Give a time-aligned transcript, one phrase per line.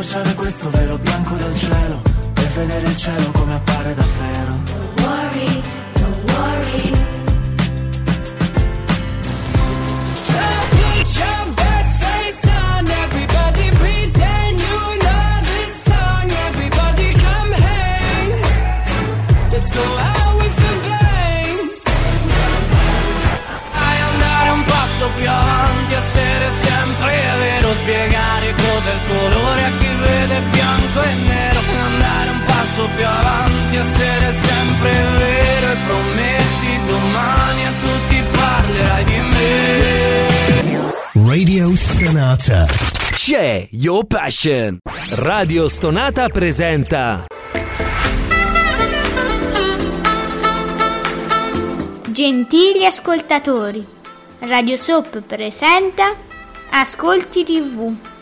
[0.00, 2.00] accorciare questo velo bianco del cielo
[2.32, 4.56] Per vedere il cielo come appare davvero.
[4.64, 5.60] Don't worry,
[5.92, 7.29] don't worry
[32.70, 40.92] passo più avanti, essere sempre vero e prometti domani a tutti parlerai di me.
[41.26, 42.66] Radio Stonata.
[43.10, 44.78] C'è Your Passion.
[45.10, 47.26] Radio Stonata presenta
[52.08, 53.84] Gentili ascoltatori,
[54.40, 56.14] Radio Soap presenta
[56.70, 58.09] Ascolti TV.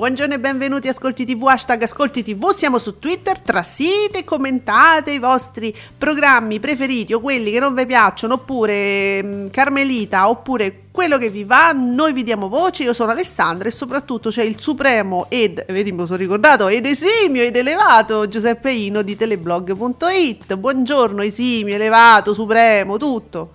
[0.00, 5.18] Buongiorno e benvenuti a Ascolti TV, hashtag Ascolti TV, siamo su Twitter, trasite, commentate i
[5.18, 11.28] vostri programmi preferiti o quelli che non vi piacciono, oppure mh, Carmelita, oppure quello che
[11.28, 15.66] vi va, noi vi diamo voce, io sono Alessandra e soprattutto c'è il supremo ed,
[15.68, 22.32] vedi mi sono ricordato, ed esimio ed elevato Giuseppe Ino di teleblog.it, buongiorno esimio, elevato,
[22.32, 23.50] supremo, tutto.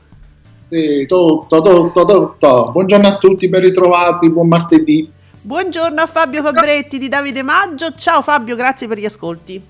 [0.70, 2.70] Sì, tutto, tutto, tutto.
[2.72, 5.14] Buongiorno a tutti, ben ritrovati, buon martedì.
[5.46, 7.94] Buongiorno a Fabio Fabretti di Davide Maggio.
[7.94, 9.64] Ciao Fabio, grazie per gli ascolti.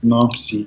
[0.00, 0.66] No, sì.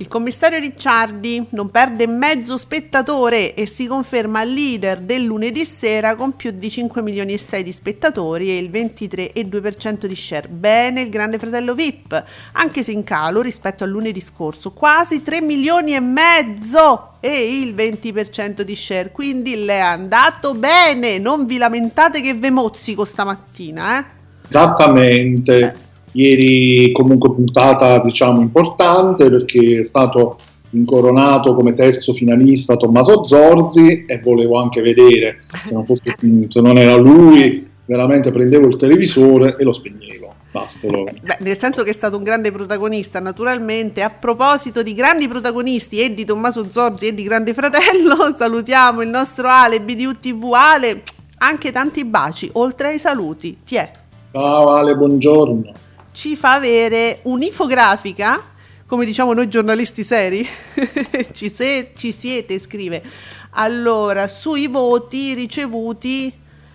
[0.00, 6.36] Il commissario Ricciardi non perde mezzo spettatore e si conferma leader del lunedì sera con
[6.36, 10.48] più di 5 milioni e 6 di spettatori e il 23,2% di share.
[10.48, 15.42] Bene il grande fratello VIP, anche se in calo rispetto al lunedì scorso, quasi 3
[15.42, 19.10] milioni e mezzo e il 20% di share.
[19.12, 24.04] Quindi le è andato bene, non vi lamentate che ve mozzico stamattina, eh?
[24.48, 25.58] Esattamente.
[25.58, 25.88] Eh.
[26.12, 30.38] Ieri comunque puntata diciamo importante perché è stato
[30.70, 36.14] incoronato come terzo finalista Tommaso Zorzi e volevo anche vedere se non, fosse,
[36.48, 40.34] se non era lui veramente prendevo il televisore e lo spegnevo.
[40.52, 44.02] Beh, nel senso che è stato un grande protagonista naturalmente.
[44.02, 49.08] A proposito di grandi protagonisti e di Tommaso Zorzi e di Grande Fratello salutiamo il
[49.08, 51.02] nostro Ale BDUTV Ale
[51.38, 53.58] anche tanti baci oltre ai saluti.
[53.64, 53.90] Ti è?
[54.32, 58.42] Ciao Ale buongiorno ci fa avere un'infografica,
[58.86, 60.46] come diciamo noi giornalisti seri,
[61.32, 63.02] ci, se, ci, siete, scrive.
[63.50, 66.32] Allora, sui voti ricevuti,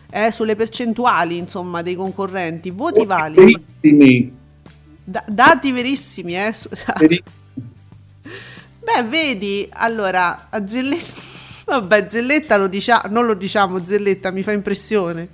[0.10, 3.62] eh, sulle percentuali, insomma, dei concorrenti, voti oh, validi.
[3.82, 4.44] Verissimi.
[5.04, 6.54] Da, dati verissimi, eh.
[8.86, 11.22] Beh, vedi, allora, a Zelletta,
[11.66, 15.28] vabbè, Zelletta lo diciamo, non lo diciamo, Zelletta mi fa impressione.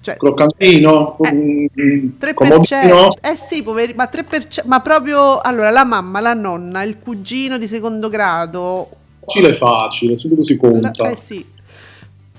[0.00, 1.70] Cioè, croccantino, eh,
[2.18, 7.58] 3%, eh sì, poveri, ma 3%, ma proprio allora la mamma, la nonna, il cugino
[7.58, 8.88] di secondo grado.
[9.20, 10.92] Facile facile, subito si conta.
[10.94, 11.44] La, eh sì.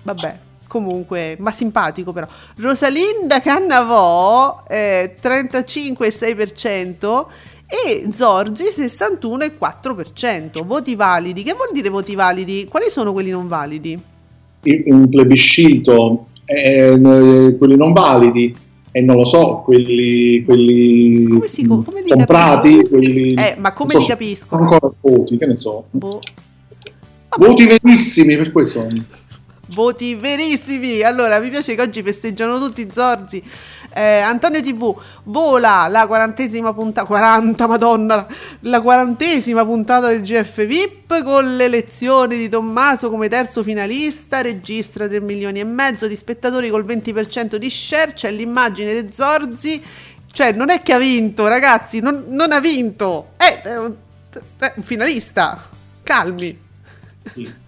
[0.02, 2.28] Vabbè, comunque, ma simpatico però.
[2.56, 7.26] Rosalinda Cannavò eh, 35,6%
[7.68, 10.66] e Zorzi 61,4%.
[10.66, 11.44] Voti validi.
[11.44, 12.66] Che vuol dire voti validi?
[12.70, 14.02] Quali sono quelli non validi?
[14.62, 18.56] Un plebiscito eh, quelli non validi
[18.92, 24.00] e non lo so, quelli, quelli come si, come comprati, quelli, eh, ma come so,
[24.00, 24.56] li capisco?
[24.56, 25.86] Ancora voti, che ne so.
[25.92, 26.20] Boh.
[27.38, 28.88] Voti verissimi per questo.
[29.68, 31.02] Voti verissimi.
[31.02, 33.44] Allora, mi piace che oggi festeggiano tutti i Zorzi.
[33.92, 38.28] Eh, Antonio TV vola la quarantesima puntata 40 madonna
[38.62, 45.20] la quarantesima puntata del GF VIP con l'elezione di Tommaso come terzo finalista registra 3
[45.22, 49.84] milioni e mezzo di spettatori col 20% di share c'è l'immagine di Zorzi.
[50.32, 53.32] Cioè non è che ha vinto ragazzi non, non ha vinto.
[53.38, 53.94] È, è, un,
[54.60, 55.60] è un finalista
[56.04, 56.58] calmi.
[57.34, 57.68] Sì.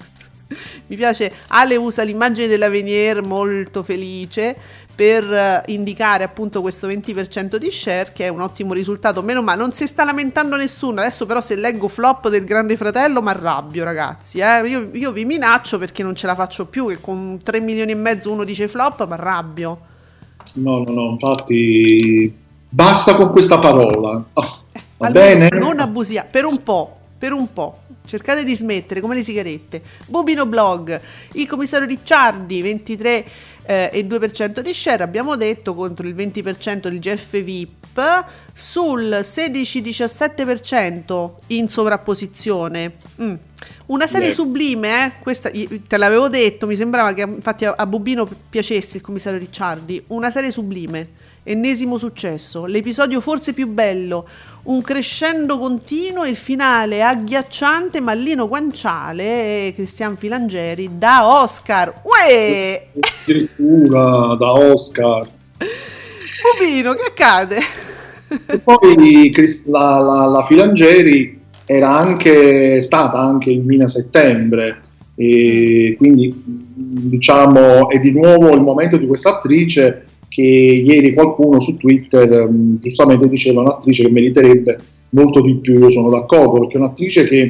[0.87, 4.55] mi piace Ale usa l'immagine della Venier molto felice
[4.93, 9.71] per indicare appunto questo 20% di share che è un ottimo risultato meno male non
[9.71, 14.39] si sta lamentando nessuno adesso però se leggo flop del grande fratello mi arrabbio ragazzi
[14.39, 14.67] eh?
[14.67, 17.95] io, io, vi minaccio perché non ce la faccio più che con 3 milioni e
[17.95, 19.79] mezzo uno dice flop mi arrabbio
[20.53, 22.33] no no no infatti
[22.67, 24.63] basta con questa parola oh,
[24.97, 27.81] va bene non abusiamo per un po' per un po'.
[28.03, 29.83] Cercate di smettere come le sigarette.
[30.07, 30.99] Bobino Blog,
[31.33, 33.25] il commissario Ricciardi, 23
[33.63, 41.31] eh, e 2% di share, abbiamo detto, contro il 20% di GF VIP, sul 16-17%
[41.47, 42.93] in sovrapposizione.
[43.21, 43.33] Mm.
[43.87, 44.33] Una serie Beh.
[44.33, 45.11] sublime, eh?
[45.21, 50.03] questa te l'avevo detto, mi sembrava che infatti a, a Bobino piacesse il commissario Ricciardi.
[50.07, 51.09] Una serie sublime,
[51.43, 54.27] ennesimo successo, l'episodio forse più bello,
[54.63, 62.01] un crescendo continuo e il finale agghiacciante, Mallino Guanciale e Cristian Filangeri da Oscar.
[62.03, 62.87] Uè!
[63.23, 65.27] addirittura da Oscar.
[66.57, 67.59] Bobino, che accade?
[68.45, 69.31] E poi
[69.67, 71.35] la, la- la Filangeri
[71.65, 74.81] era anche stata anche in Mina Settembre.
[75.15, 81.75] E quindi diciamo è di nuovo il momento di questa attrice che ieri qualcuno su
[81.77, 84.79] Twitter mh, giustamente diceva un'attrice che meriterebbe
[85.09, 87.41] molto di più, io sono d'accordo perché è un'attrice che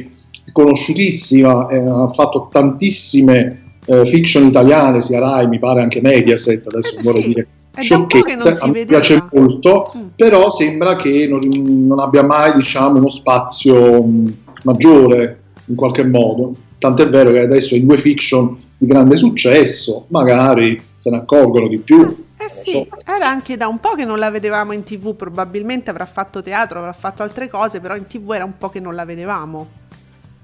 [0.44, 6.66] è conosciutissima, eh, ha fatto tantissime eh, fiction italiane, sia Rai, mi pare anche Mediaset,
[6.66, 8.84] adesso Eh, vorrei sì, dire è da un po' che non sciocchezze, si a me
[8.84, 10.06] piace molto, Mm.
[10.16, 11.40] però sembra che non,
[11.86, 16.54] non abbia mai diciamo, uno spazio mh, maggiore in qualche modo.
[16.78, 21.78] Tant'è vero che adesso in due fiction di grande successo, magari se ne accorgono di
[21.78, 22.24] più.
[22.36, 26.06] Eh sì, era anche da un po' che non la vedevamo in tv, probabilmente avrà
[26.06, 29.04] fatto teatro, avrà fatto altre cose, però in tv era un po' che non la
[29.04, 29.68] vedevamo.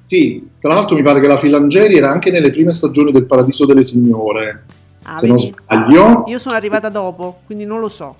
[0.05, 3.67] Sì, tra l'altro mi pare che la Filangeri era anche nelle prime stagioni del Paradiso
[3.67, 4.65] delle Signore,
[5.11, 6.25] Ah, se non sbaglio.
[6.27, 8.15] Io sono arrivata dopo, quindi non lo so.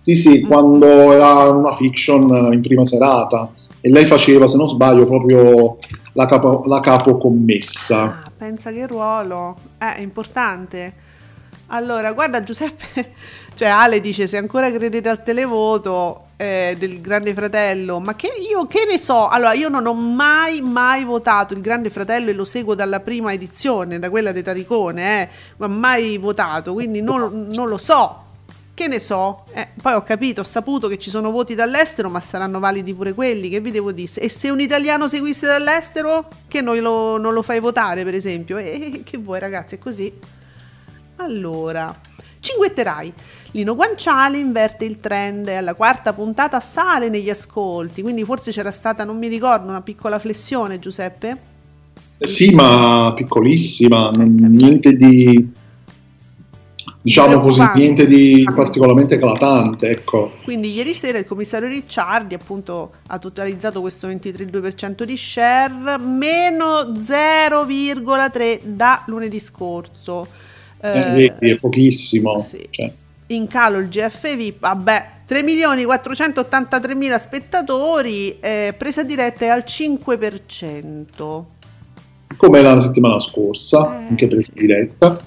[0.00, 0.46] Sì, sì, Mm.
[0.48, 3.50] quando era una fiction in prima serata
[3.80, 5.78] e lei faceva, se non sbaglio, proprio
[6.12, 8.02] la, capo, la capocommessa.
[8.02, 9.56] Ah, pensa che ruolo.
[9.78, 10.94] Eh, è importante.
[11.68, 13.12] Allora, guarda Giuseppe,
[13.54, 18.66] cioè Ale dice se ancora credete al televoto eh, del Grande Fratello, ma che io
[18.66, 19.28] che ne so?
[19.28, 23.32] Allora, io non ho mai mai votato il Grande Fratello e lo seguo dalla prima
[23.32, 25.28] edizione, da quella di Taricone, eh,
[25.58, 28.22] ma mai votato, quindi non, non lo so.
[28.74, 29.44] Che ne so?
[29.52, 33.12] Eh, poi ho capito, ho saputo che ci sono voti dall'estero, ma saranno validi pure
[33.12, 34.10] quelli, che vi devo dire?
[34.14, 38.58] E se un italiano seguisse dall'estero, che noi lo- non lo fai votare, per esempio?
[38.58, 40.12] E che vuoi ragazzi, è così.
[41.18, 41.96] Allora,
[42.40, 43.12] cinguetterai.
[43.54, 48.72] Lino Guanciale inverte il trend e alla quarta puntata sale negli ascolti, quindi forse c'era
[48.72, 51.38] stata, non mi ricordo, una piccola flessione, Giuseppe?
[52.18, 55.52] Eh Sì, ma piccolissima, niente di
[57.00, 60.32] diciamo così, niente di particolarmente eclatante, ecco.
[60.42, 68.62] Quindi ieri sera il commissario Ricciardi appunto ha totalizzato questo 23,2% di share, meno 0,3
[68.64, 70.26] da lunedì scorso.
[70.80, 72.40] Eh, Eh, è pochissimo.
[72.40, 72.66] sì.
[72.68, 72.92] cioè.
[73.28, 79.48] In calo il GF VIP, vabbè, 3 milioni 483 mila spettatori, eh, presa diretta è
[79.48, 81.46] al 5%.
[82.36, 84.06] come la settimana scorsa, Eh.
[84.10, 85.18] anche presa diretta.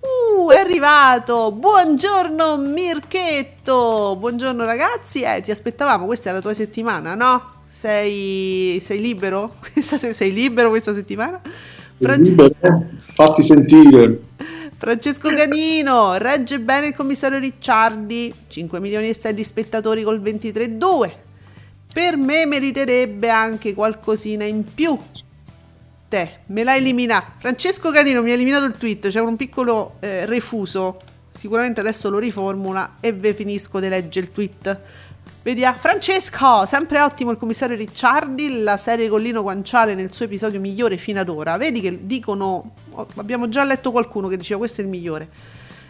[0.00, 1.52] Uh, è arrivato!
[1.52, 4.16] Buongiorno Mirchetto!
[4.18, 7.58] Buongiorno ragazzi, eh, ti aspettavamo, questa è la tua settimana, no?
[7.68, 9.54] Sei, sei libero?
[9.80, 11.40] Sei libero questa settimana?
[12.00, 14.20] Franci- Libero, fatti sentire.
[14.80, 21.12] Francesco Canino, regge bene il commissario Ricciardi, 5 milioni e 6 di spettatori col 23,2.
[21.92, 24.98] Per me meriterebbe anche qualcosina in più.
[26.08, 27.32] Te, me l'ha eliminato.
[27.40, 30.96] Francesco Canino mi ha eliminato il tweet, c'è un piccolo eh, refuso.
[31.28, 34.78] Sicuramente adesso lo riformula e ve finisco di leggere il tweet.
[35.42, 40.60] Vediamo, Francesco, sempre ottimo il commissario Ricciardi, la serie con Lino Guanciale nel suo episodio
[40.60, 41.56] migliore fino ad ora.
[41.56, 45.28] Vedi che dicono, oh, abbiamo già letto qualcuno che diceva questo è il migliore.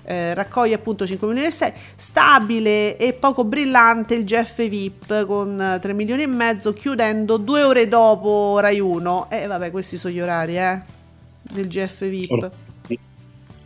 [0.05, 5.61] Eh, raccoglie appunto 5 milioni e 6 stabile e poco brillante il GF VIP con
[5.61, 10.15] eh, 3 milioni e mezzo chiudendo due ore dopo Rai 1 e vabbè questi sono
[10.15, 10.81] gli orari eh
[11.43, 12.51] del GF VIP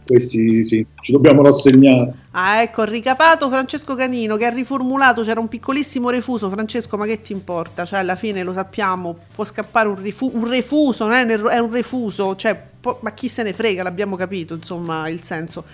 [0.07, 2.13] Questi sì, ci dobbiamo rassegnare.
[2.33, 6.51] Ah, ecco, ricapato Francesco Canino che ha riformulato, c'era un piccolissimo refuso.
[6.51, 7.85] Francesco, ma che ti importa?
[7.87, 11.59] Cioè, alla fine lo sappiamo, può scappare un, rifu- un refuso, non è un, è
[11.59, 15.65] un refuso, cioè, può- ma chi se ne frega, l'abbiamo capito, insomma, il senso.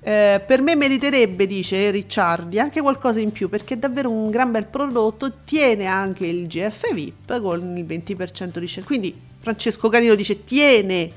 [0.00, 4.50] Eh, per me meriterebbe, dice Ricciardi, anche qualcosa in più perché è davvero un gran
[4.52, 5.32] bel prodotto.
[5.44, 8.86] Tiene anche il GF VIP con il 20% di share.
[8.86, 11.10] Quindi Francesco Canino dice: Tiene,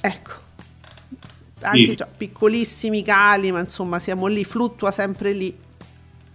[0.00, 0.32] ecco,
[1.64, 1.96] anche Sì.
[1.96, 5.54] già, piccolissimi cali, ma insomma siamo lì, fluttua sempre lì.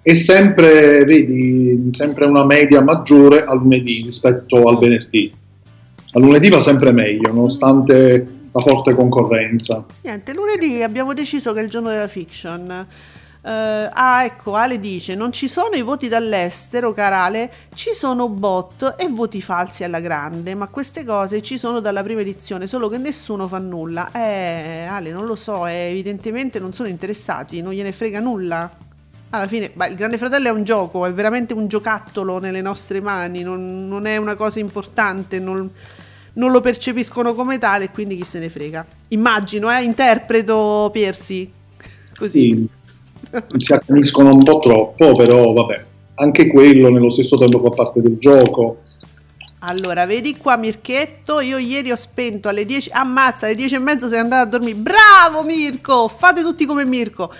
[0.02, 5.32] È sempre, vedi, sempre una media maggiore al lunedì rispetto al venerdì.
[6.14, 9.86] Al lunedì va sempre meglio, nonostante la forte concorrenza.
[10.02, 12.88] Niente, lunedì abbiamo deciso che è il giorno della fiction.
[13.42, 18.96] Eh, ah, ecco, Ale dice: Non ci sono i voti dall'estero, carale, ci sono bot
[18.98, 20.56] e voti falsi alla grande.
[20.56, 24.12] Ma queste cose ci sono dalla prima edizione, solo che nessuno fa nulla.
[24.12, 28.70] Eh, Ale, non lo so, eh, evidentemente non sono interessati, non gliene frega nulla.
[29.32, 33.00] Alla fine, beh, il Grande Fratello è un gioco, è veramente un giocattolo nelle nostre
[33.00, 35.70] mani, non, non è una cosa importante, non,
[36.34, 38.84] non, lo percepiscono come tale, quindi chi se ne frega.
[39.10, 41.50] Immagino, eh, interpreto Persi.
[42.18, 42.54] Così.
[42.56, 42.78] Sì
[43.58, 45.84] si accaniscono un po' troppo, però vabbè,
[46.16, 48.78] anche quello nello stesso tempo fa parte del gioco.
[49.62, 54.08] Allora, vedi qua Mirchetto, io ieri ho spento alle 10, ammazza, alle 10 e mezza
[54.08, 57.34] sei andato a dormire, bravo Mirko, fate tutti come Mirko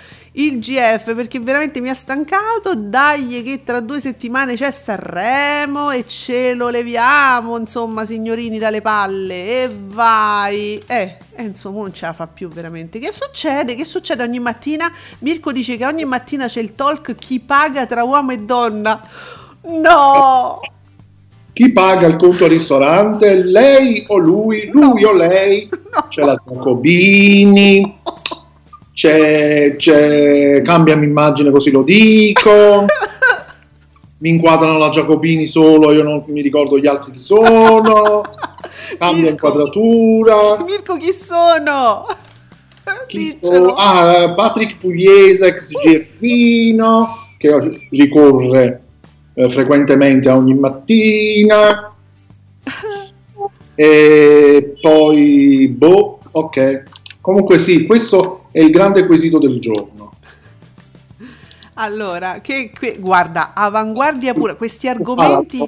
[0.46, 2.74] il GF perché veramente mi ha stancato.
[2.76, 9.64] Dai, che tra due settimane c'è Sanremo e ce lo leviamo, insomma, signorini dalle palle.
[9.64, 12.98] E vai, eh, eh, insomma, non ce la fa più veramente.
[12.98, 13.74] Che succede?
[13.74, 14.90] Che succede ogni mattina?
[15.20, 19.00] Mirko dice che ogni mattina c'è il talk chi paga tra uomo e donna.
[19.62, 20.60] No!
[21.52, 23.42] Chi paga il conto al ristorante?
[23.44, 24.70] Lei o lui?
[24.72, 25.08] Lui no.
[25.08, 25.68] o lei?
[25.70, 26.06] No.
[26.08, 27.98] C'è la Jacobini
[29.00, 32.84] c'è, c'è cambiami immagine così lo dico
[34.18, 38.20] mi inquadrano la Giacobini solo io non mi ricordo gli altri chi sono
[38.98, 39.30] cambia Mirko.
[39.30, 42.06] inquadratura Mirko chi sono?
[43.06, 43.74] Chi sono?
[43.74, 48.82] Ah, Patrick Pugliese ex GFino che ricorre
[49.32, 51.90] eh, frequentemente a ogni mattina
[53.74, 56.82] e poi boh ok
[57.22, 60.12] comunque sì questo è il grande quesito del giorno.
[61.74, 65.66] Allora, che, che, guarda, avanguardia pure, questi argomenti...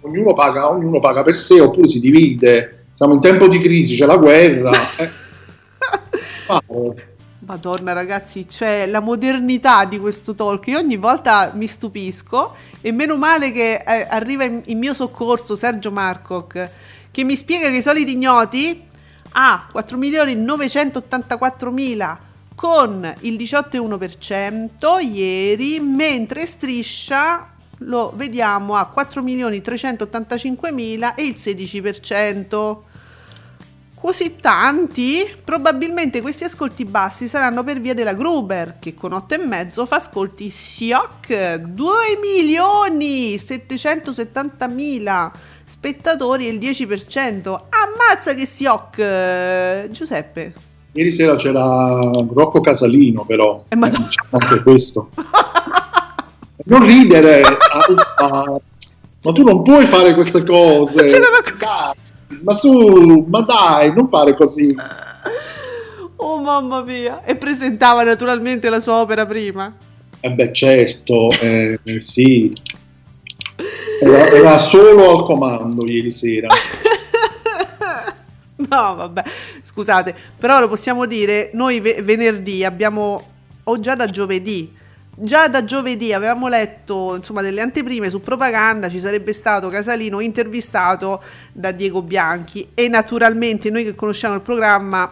[0.00, 2.86] ognuno, paga, ognuno paga per sé oppure si divide.
[2.92, 4.70] Siamo in tempo di crisi, c'è la guerra.
[4.96, 5.10] Eh.
[7.48, 13.16] Madonna ragazzi, cioè la modernità di questo talk, io ogni volta mi stupisco e meno
[13.16, 16.70] male che eh, arriva in, in, mio soccorso Sergio Marcoc
[17.10, 18.87] che mi spiega che i soliti ignoti
[19.32, 22.16] a 4.984.000
[22.54, 32.78] con il 18,1% ieri, mentre striscia lo vediamo a 4.385.000 e il 16%.
[33.94, 35.24] Così tanti?
[35.44, 41.54] Probabilmente questi ascolti bassi saranno per via della Gruber, che con 8,5 fa ascolti SIOC
[41.54, 45.30] 2 milioni 770.000
[45.68, 47.60] spettatori e il 10%.
[47.68, 50.52] Ammazza che SIOC, eh, Giuseppe.
[50.92, 52.00] Ieri sera c'era
[52.32, 53.64] Rocco Casalino, però.
[53.68, 55.10] Eh, ma diciamo anche questo.
[56.64, 58.56] non ridere, ah,
[59.22, 61.04] ma tu non puoi fare queste cose.
[61.04, 64.74] Dai, ma su, ma dai, non fare così.
[66.16, 67.22] Oh mamma mia!
[67.22, 69.72] E presentava naturalmente la sua opera prima.
[70.20, 72.52] Eh beh, certo, eh, sì.
[74.00, 76.48] Era, era solo al comando ieri sera.
[78.58, 79.22] No, vabbè,
[79.62, 83.22] scusate, però lo possiamo dire, noi ve- venerdì abbiamo,
[83.62, 84.74] o già da giovedì,
[85.14, 91.22] già da giovedì avevamo letto insomma delle anteprime su propaganda, ci sarebbe stato Casalino intervistato
[91.52, 95.10] da Diego Bianchi e naturalmente noi che conosciamo il programma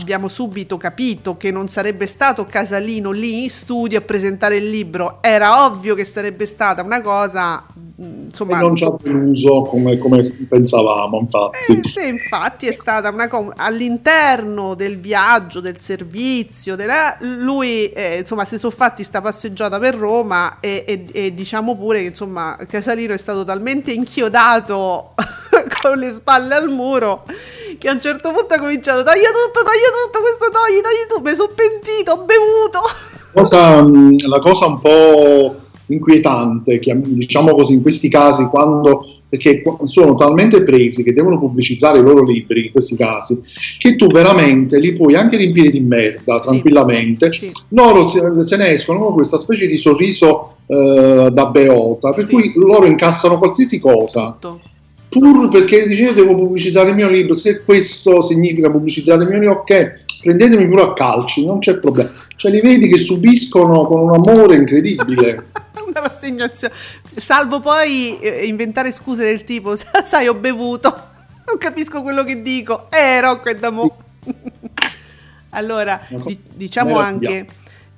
[0.00, 5.18] abbiamo subito capito che non sarebbe stato Casalino lì in studio a presentare il libro,
[5.20, 7.66] era ovvio che sarebbe stata una cosa
[7.98, 11.72] insomma, e non ci ha deluso come, come, pensavamo infatti.
[11.72, 18.18] Eh, sì, infatti è stata una cosa all'interno del viaggio, del servizio della, lui eh,
[18.18, 22.56] insomma si sono fatti sta passeggiata per Roma e, e, e diciamo pure che insomma
[22.68, 25.14] Casalino è stato talmente inchiodato
[25.82, 27.24] con le spalle al muro
[27.78, 31.22] che a un certo punto ha cominciato taglia tutto, taglia tutto, questo togli, tagli tu,
[31.22, 32.80] mi sono pentito, ho bevuto.
[33.30, 40.62] Cosa, la cosa un po' inquietante, diciamo così, in questi casi, quando, perché sono talmente
[40.62, 43.40] presi che devono pubblicizzare i loro libri, in questi casi,
[43.78, 47.32] che tu veramente li puoi anche riempire di merda tranquillamente.
[47.32, 47.52] Sì.
[47.68, 52.30] Loro se ne escono con questa specie di sorriso eh, da beota, per sì.
[52.32, 54.36] cui loro incassano qualsiasi cosa.
[54.40, 54.60] Tutto.
[55.18, 59.38] Pur perché dice io devo pubblicizzare il mio libro, se questo significa pubblicizzare il mio
[59.38, 62.10] libro, ok, prendetemi pure a calci, non c'è problema.
[62.36, 65.46] Cioè li vedi che subiscono con un amore incredibile.
[65.88, 66.74] una rassegnazione.
[67.16, 70.88] Salvo poi eh, inventare scuse del tipo, sai, ho bevuto,
[71.46, 72.90] non capisco quello che dico.
[72.90, 73.96] Eh, Rocco è da mo'.
[74.24, 74.34] Sì.
[75.50, 77.46] allora, di- diciamo anche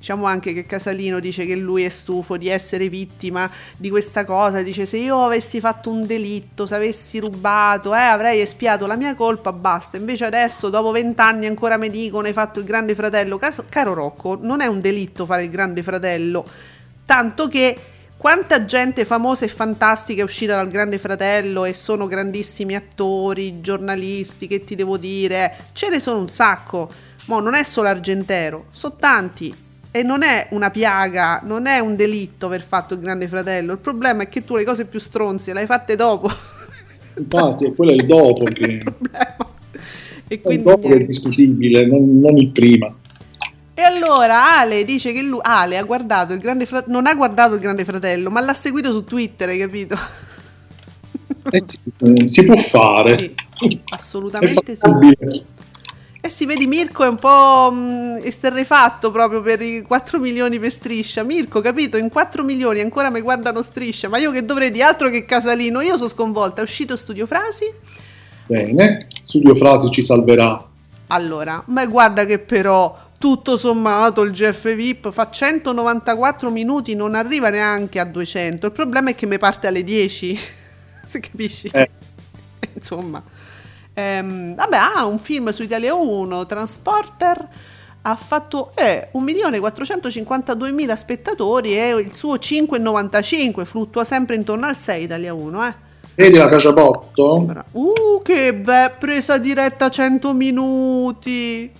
[0.00, 4.62] Diciamo anche che Casalino dice che lui è stufo di essere vittima di questa cosa.
[4.62, 9.14] Dice: Se io avessi fatto un delitto, se avessi rubato, eh, avrei espiato la mia
[9.14, 9.98] colpa, basta.
[9.98, 13.36] Invece adesso, dopo vent'anni, ancora mi dicono: Hai fatto il grande fratello.
[13.36, 16.46] Caso, caro Rocco, non è un delitto fare il grande fratello.
[17.04, 17.76] Tanto che
[18.16, 24.46] quanta gente famosa e fantastica è uscita dal Grande Fratello e sono grandissimi attori, giornalisti,
[24.46, 25.56] che ti devo dire?
[25.72, 26.90] Ce ne sono un sacco.
[27.26, 31.96] Ma non è solo Argentero, sono tanti e non è una piaga, non è un
[31.96, 33.72] delitto aver fatto il grande fratello.
[33.72, 36.30] Il problema è che tu le cose più stronze le hai fatte dopo.
[37.18, 38.94] Infatti, è quello è il dopo che il.
[40.28, 42.94] E il dopo è discutibile, non, non, il prima.
[43.74, 47.54] E allora Ale dice che lui, Ale ha guardato il grande fratello, non ha guardato
[47.54, 49.98] il grande fratello, ma l'ha seguito su Twitter, hai capito?
[51.50, 53.34] Eh sì, eh, si può fare.
[53.58, 55.44] Sì, assolutamente sì.
[56.22, 60.70] Eh sì, vedi, Mirko è un po' mh, esterrefatto proprio per i 4 milioni per
[60.70, 61.22] striscia.
[61.22, 61.96] Mirko, capito?
[61.96, 65.80] In 4 milioni ancora mi guardano striscia, ma io che dovrei di altro che Casalino?
[65.80, 66.60] Io sono sconvolta.
[66.60, 67.72] È uscito Studio Frasi?
[68.46, 70.62] Bene, Studio Frasi ci salverà.
[71.06, 77.48] Allora, ma guarda che però tutto sommato il GF VIP fa 194 minuti, non arriva
[77.48, 78.66] neanche a 200.
[78.66, 80.38] Il problema è che mi parte alle 10.
[81.06, 81.70] Se capisci?
[81.72, 81.88] Eh.
[82.74, 83.22] Insomma.
[83.94, 87.48] Ehm, vabbè, ha un film su Italia 1, Transporter,
[88.02, 95.34] ha fatto eh, 1.452.000 spettatori e il suo 5,95 fluttua sempre intorno al 6 Italia
[95.34, 95.74] 1, eh.
[96.14, 97.64] Vedi la Caciapotto?
[97.72, 101.70] Uh, che beh, presa diretta 100 minuti.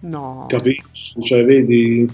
[0.00, 0.46] No.
[0.48, 2.08] Capisci, cioè vedi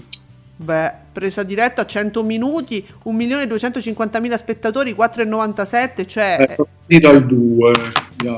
[0.61, 6.57] Beh, presa diretta 100 minuti, 1.250.000 spettatori, 4,97, cioè...
[6.85, 7.71] Eh, dal 2,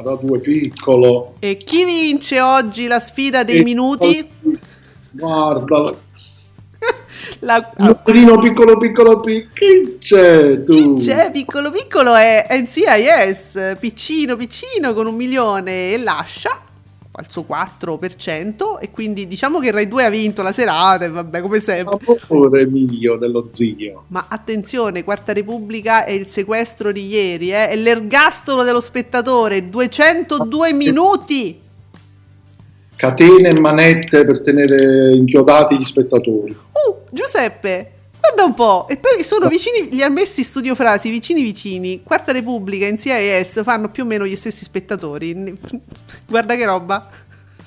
[0.02, 1.36] da 2 piccolo.
[1.40, 4.30] E chi vince oggi la sfida dei e minuti?
[5.10, 5.94] Guarda,
[7.40, 7.72] la...
[7.78, 10.74] Numerino piccolo piccolo piccolo, chi c'è tu?
[10.74, 16.70] Chi c'è piccolo piccolo è NCIS, piccino piccino con un milione e lascia
[17.22, 21.42] al suo 4% e quindi diciamo che Rai 2 ha vinto la serata e vabbè
[21.42, 22.00] come sempre.
[22.28, 24.06] Amore mio dello zio.
[24.08, 27.70] Ma attenzione, Quarta Repubblica è il sequestro di ieri, eh?
[27.70, 31.60] è l'ergastolo dello spettatore, 202 minuti.
[32.96, 36.52] Catene e manette per tenere inchiodati gli spettatori.
[36.52, 41.42] Uh, Giuseppe, Guarda un po', e poi sono vicini, li ha messi studio frasi, vicini
[41.42, 42.02] vicini.
[42.04, 45.34] Quarta Repubblica in CIS fanno più o meno gli stessi spettatori.
[46.30, 47.10] Guarda che roba.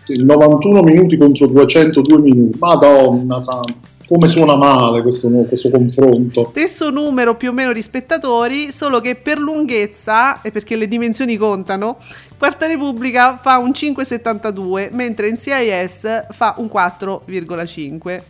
[0.07, 2.59] Il 91 minuti contro 202 minuti.
[2.59, 3.73] Madonna santa,
[4.07, 6.49] come suona male questo, questo confronto.
[6.51, 11.37] Stesso numero più o meno di spettatori, solo che per lunghezza, e perché le dimensioni
[11.37, 11.97] contano,
[12.39, 18.23] Quarta Repubblica fa un 5,72, mentre in CIS fa un 4,5.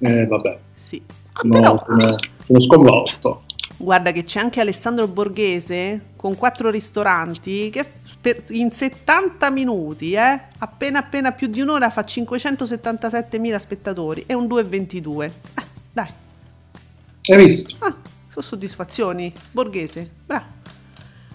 [0.00, 0.58] Eh, vabbè.
[0.94, 1.02] Sì.
[1.32, 2.12] Ah, no, però...
[2.46, 3.42] sono, sconvolto.
[3.76, 8.02] Guarda che c'è anche Alessandro Borghese con quattro ristoranti che
[8.50, 15.24] in 70 minuti, eh, appena appena più di un'ora, fa 577.000 spettatori e un 2,22.
[15.24, 15.32] Eh,
[15.92, 16.08] dai.
[17.26, 17.76] Hai visto?
[17.80, 17.94] Ah,
[18.30, 19.32] sono soddisfazioni.
[19.50, 20.62] Borghese, bravo.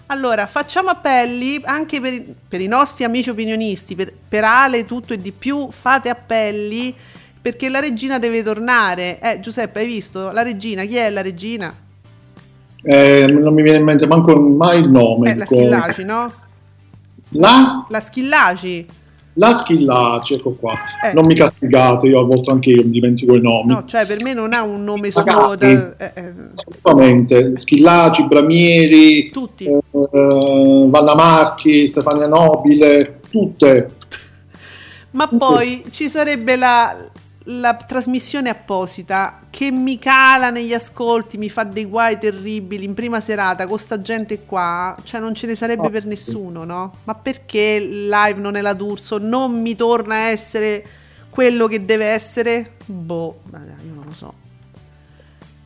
[0.06, 5.20] Allora, facciamo appelli anche per, per i nostri amici opinionisti, per, per Ale tutto e
[5.20, 6.96] di più, fate appelli
[7.40, 9.18] perché la regina deve tornare.
[9.20, 10.30] Eh, Giuseppe, hai visto?
[10.30, 11.74] La regina, chi è la regina?
[12.82, 15.30] Eh, non mi viene in mente manco mai il nome.
[15.30, 16.32] Eh, la Schillaci, no?
[17.30, 17.86] La?
[17.88, 18.86] La Schillaci.
[19.34, 20.74] La Schillaci, ecco qua.
[21.02, 21.12] Eh.
[21.12, 23.72] Non mi castigate, io a volte anche io mi dimentico i nomi.
[23.72, 25.54] No, cioè per me non ha un nome suo.
[25.56, 25.96] Da...
[25.96, 26.34] Eh, eh.
[26.54, 27.56] Assolutamente.
[27.56, 29.64] Schillaci, Bramieri, tutti.
[29.64, 33.90] Eh, Vanna Marchi, Stefania Nobile, tutte.
[35.12, 36.96] Ma poi ci sarebbe la,
[37.44, 43.20] la trasmissione apposita che mi cala negli ascolti, mi fa dei guai terribili in prima
[43.20, 46.96] serata con sta gente qua, cioè non ce ne sarebbe oh, per nessuno, no?
[47.04, 49.18] Ma perché live non è la D'Urso?
[49.18, 50.84] Non mi torna a essere
[51.30, 52.74] quello che deve essere?
[52.84, 54.34] Boh, io non lo so.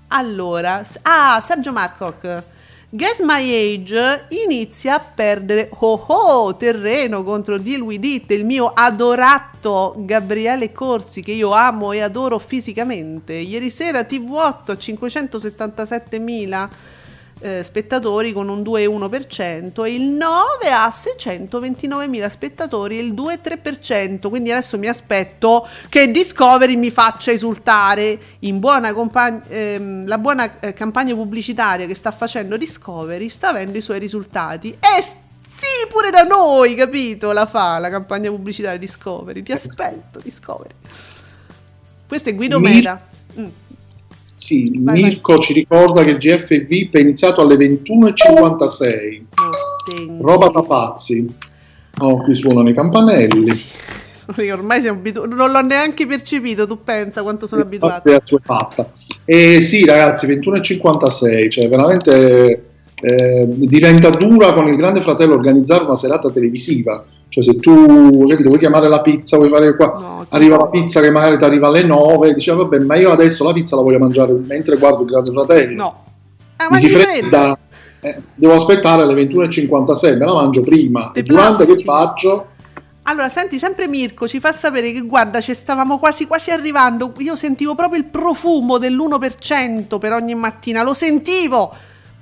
[0.09, 2.53] Allora, ah, Sergio Marcoc
[2.97, 8.71] Guess My Age inizia a perdere oh oh terreno contro Deal With It, il mio
[8.73, 13.33] adorato Gabriele Corsi che io amo e adoro fisicamente.
[13.33, 16.69] Ieri sera TV8 a 577.000
[17.45, 24.31] eh, spettatori con un 2,1% e il 9 ha 629.000 spettatori e il 2,3%.
[24.31, 28.19] Quindi adesso mi aspetto che Discovery mi faccia esultare.
[28.41, 33.77] In buona compagn- ehm, la buona eh, campagna pubblicitaria che sta facendo Discovery sta avendo
[33.77, 34.71] i suoi risultati.
[34.71, 37.33] E sì, pure da noi, capito?
[37.33, 39.43] La fa la campagna pubblicitaria Discovery.
[39.43, 40.75] Ti aspetto, Discovery.
[42.09, 42.99] Questo è Guido Mera.
[43.39, 43.47] Mm.
[44.25, 49.23] Sì, Vai, Mirko ci ricorda che il GF VIP è iniziato alle 21.56.
[49.35, 49.53] Non
[49.85, 50.27] tengo.
[50.27, 51.31] Roba da pazzi.
[51.99, 53.51] Oh, qui suonano i campanelli.
[53.51, 53.69] Sì,
[54.49, 55.35] ormai siamo abituati.
[55.35, 58.11] Non l'ho neanche percepito, tu pensa quanto sono abituato.
[58.11, 58.91] È fatta.
[59.27, 62.74] E sì, ragazzi, 21.56, cioè veramente
[63.05, 67.05] eh, diventa dura con il Grande Fratello organizzare una serata televisiva.
[67.29, 71.01] Cioè, se tu capito, vuoi chiamare la pizza, vuoi fare qua, No, arriva la pizza
[71.01, 73.83] che magari ti arriva alle 9, dici, "Ah, vabbè, ma io adesso la pizza la
[73.83, 75.75] voglio mangiare mentre guardo il Grande Fratello.
[75.83, 76.05] No.
[76.57, 77.59] Ah, Mi si fredda,
[78.01, 81.11] eh, devo aspettare alle 21.56, me la mangio prima.
[81.13, 81.85] Te E durante che plastic.
[81.85, 82.47] faccio?
[83.07, 87.13] Allora, senti, sempre Mirko ci fa sapere che guarda, ci stavamo quasi quasi arrivando.
[87.19, 91.71] Io sentivo proprio il profumo dell'1% per ogni mattina, lo sentivo.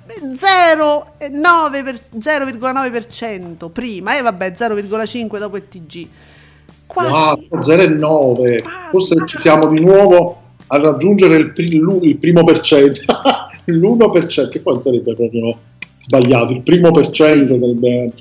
[0.07, 6.07] 0,9 per- 0,9% prima e vabbè 0,5 dopo il TG.
[6.85, 7.47] Quasi.
[7.49, 8.61] Wow, 0,9.
[8.61, 8.89] Quasi.
[8.91, 13.01] Forse ci siamo di nuovo a raggiungere il, l'u- il primo per cento.
[13.65, 15.57] L'1%, che poi sarebbe proprio
[15.99, 16.51] sbagliato.
[16.51, 18.11] Il primo per cento sarebbe...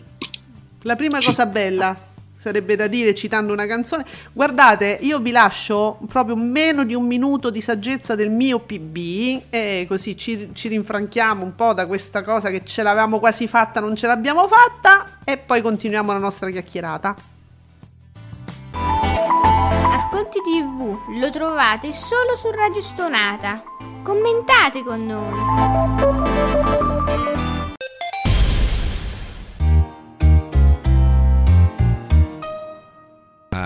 [0.83, 1.97] La prima cosa bella
[2.43, 4.05] sarebbe da dire citando una canzone.
[4.33, 9.85] Guardate, io vi lascio proprio meno di un minuto di saggezza del mio PB e
[9.87, 13.95] così ci, ci rinfranchiamo un po' da questa cosa che ce l'avevamo quasi fatta, non
[13.95, 17.15] ce l'abbiamo fatta e poi continuiamo la nostra chiacchierata.
[19.93, 23.63] Ascolti TV lo trovate solo su Radio Stonata.
[24.03, 26.42] Commentate con noi.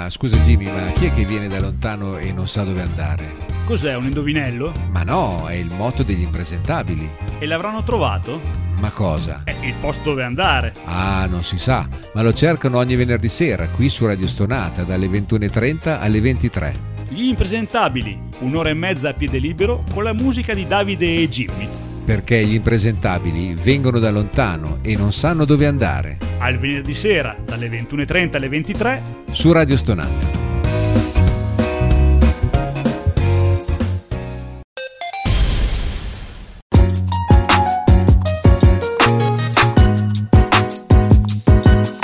[0.08, 3.54] Scusa Jimmy, ma chi è che viene da lontano e non sa dove andare?
[3.64, 4.72] Cos'è un indovinello?
[4.90, 7.08] Ma no, è il motto degli impresentabili.
[7.38, 8.40] E l'avranno trovato?
[8.78, 9.42] Ma cosa?
[9.44, 10.72] È il posto dove andare.
[10.84, 15.08] Ah, non si sa, ma lo cercano ogni venerdì sera qui su Radio Stonata dalle
[15.08, 16.94] 21.30 alle 23.
[17.08, 21.85] Gli impresentabili, un'ora e mezza a piede libero con la musica di Davide e Jimmy.
[22.06, 26.18] Perché gli impresentabili vengono da lontano e non sanno dove andare.
[26.38, 30.44] Al venerdì sera, dalle 21.30 alle 23, Su Radio Stonata.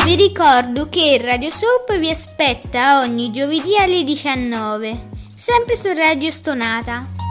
[0.04, 7.21] Vi ricordo che Radio Soap vi aspetta ogni giovedì alle 19, sempre su Radio Stonata.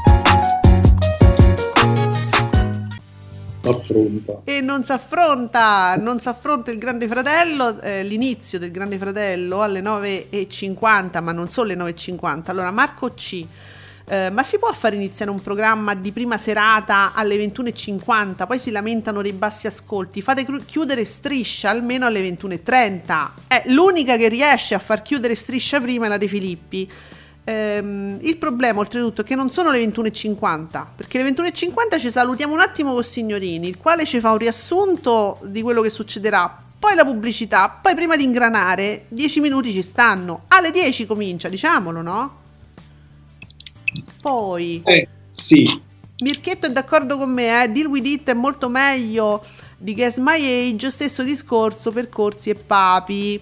[3.69, 4.41] Affronta.
[4.43, 9.61] E non si affronta, non si affronta il Grande Fratello, eh, l'inizio del Grande Fratello
[9.61, 12.49] alle 9.50, ma non solo le 9.50.
[12.49, 13.45] Allora, Marco C.
[14.05, 18.47] eh, ma si può far iniziare un programma di prima serata alle 21.50?
[18.47, 20.21] Poi si lamentano dei bassi ascolti.
[20.21, 23.29] Fate chiudere striscia almeno alle 21.30.
[23.47, 26.89] È l'unica che riesce a far chiudere striscia prima è la De Filippi.
[27.43, 32.53] Ehm, il problema oltretutto è che non sono le 21.50 perché alle 21.50 ci salutiamo
[32.53, 36.93] un attimo con Signorini il quale ci fa un riassunto di quello che succederà poi
[36.93, 42.39] la pubblicità poi prima di ingranare 10 minuti ci stanno alle 10 comincia diciamolo no?
[44.21, 45.65] poi Eh, sì,
[46.21, 47.69] Mirchetto è d'accordo con me, eh?
[47.69, 49.43] Deal with it è molto meglio
[49.75, 53.41] di Guess My Age, stesso discorso per Corsi e Papi.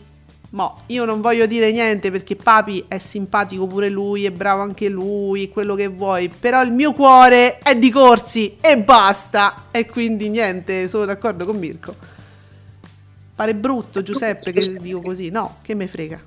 [0.51, 4.89] Mo, io non voglio dire niente perché Papi è simpatico pure lui, è bravo anche
[4.89, 9.65] lui, quello che vuoi, però il mio cuore è di Corsi e basta.
[9.69, 11.93] E quindi niente, sono d'accordo con Mirko.
[13.35, 16.19] Pare brutto Giuseppe che dico così, no, che me frega.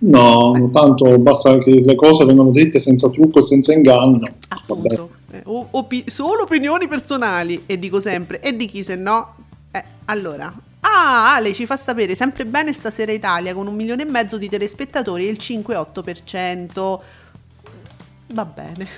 [0.00, 4.28] no, tanto basta che le cose vengano dette senza trucco e senza inganno.
[4.48, 9.34] Appunto Eh, o- opi- solo opinioni personali e dico sempre e di chi se no
[9.72, 10.50] eh, allora
[10.98, 14.48] ah Ale ci fa sapere sempre bene stasera Italia con un milione e mezzo di
[14.48, 16.98] telespettatori e il 5,8%
[18.32, 18.88] va bene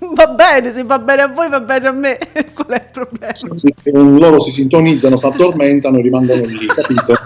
[0.14, 2.18] va bene se va bene a voi va bene a me
[2.52, 7.12] qual è il problema Sì, loro si sintonizzano, si addormentano e rimangono lì, capito?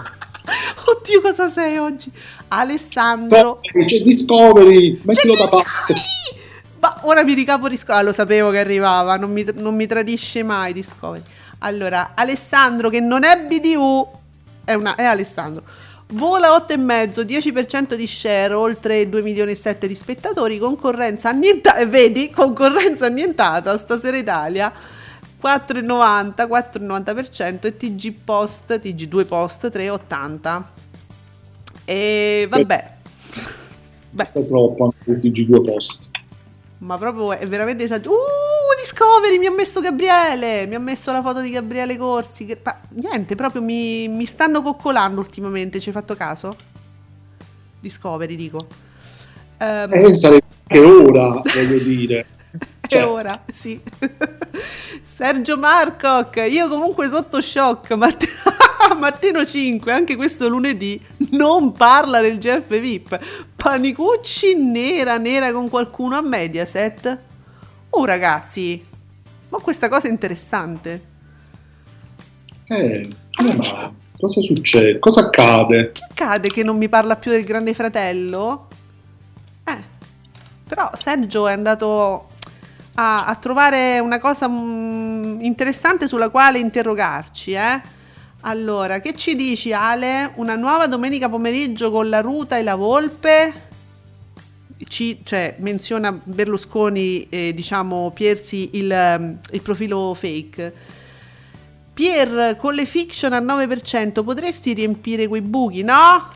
[0.85, 2.11] oddio cosa sei oggi
[2.49, 5.93] Alessandro C'è Discovery, mettilo da C'è parte.
[5.93, 6.37] Discovery!
[6.79, 10.43] Ma ora mi ricapo Discovery, ah, lo sapevo che arrivava, non mi, non mi tradisce
[10.43, 11.21] mai Discovery.
[11.59, 14.07] Allora, Alessandro che non è BDU,
[14.69, 15.63] è, una, è Alessandro,
[16.09, 22.29] vola 8,5, 10% di share, oltre 2 milioni e 7 di spettatori, concorrenza annientata, vedi,
[22.29, 24.71] concorrenza annientata, stasera Italia,
[25.41, 30.63] 4,90, 4,90% e TG Post, TG2 Post 3,80.
[31.85, 32.97] E vabbè.
[34.11, 36.09] Beh, È troppo anche tutti i G2 post.
[36.79, 38.11] ma proprio è veramente esagerato.
[38.11, 42.45] Uh, Discovery mi ha messo Gabriele, mi ha messo la foto di Gabriele Corsi.
[42.45, 46.55] Che, ma, niente, proprio mi, mi stanno coccolando ultimamente, ci hai fatto caso?
[47.79, 48.67] Discovery, dico.
[49.57, 52.25] Ehm, Eh, sarebbe anche ora, voglio dire.
[52.87, 53.05] Cioè.
[53.05, 53.79] ora, sì.
[55.03, 58.25] Sergio Marcoc, io comunque sotto shock, Matt-
[58.97, 60.99] mattino 5, anche questo lunedì,
[61.31, 63.19] non parla del GF VIP.
[63.55, 67.27] Panicucci nera, nera con qualcuno a Mediaset.
[67.99, 68.81] Oh ragazzi,
[69.49, 71.03] ma questa cosa è interessante.
[72.63, 73.91] Eh, come mai?
[74.17, 74.99] Cosa succede?
[74.99, 75.91] Cosa accade?
[75.91, 78.69] Che accade che non mi parla più del grande fratello?
[79.65, 79.83] Eh,
[80.65, 82.27] però Sergio è andato
[82.93, 87.81] a, a trovare una cosa mm, interessante sulla quale interrogarci, eh?
[88.43, 90.31] Allora, che ci dici Ale?
[90.35, 93.67] Una nuova domenica pomeriggio con la Ruta e la Volpe?
[94.87, 100.73] Ci, cioè, menziona Berlusconi e diciamo Piersi il, ehm, il profilo fake.
[101.93, 106.27] Pier, con le fiction al 9% potresti riempire quei buchi, no?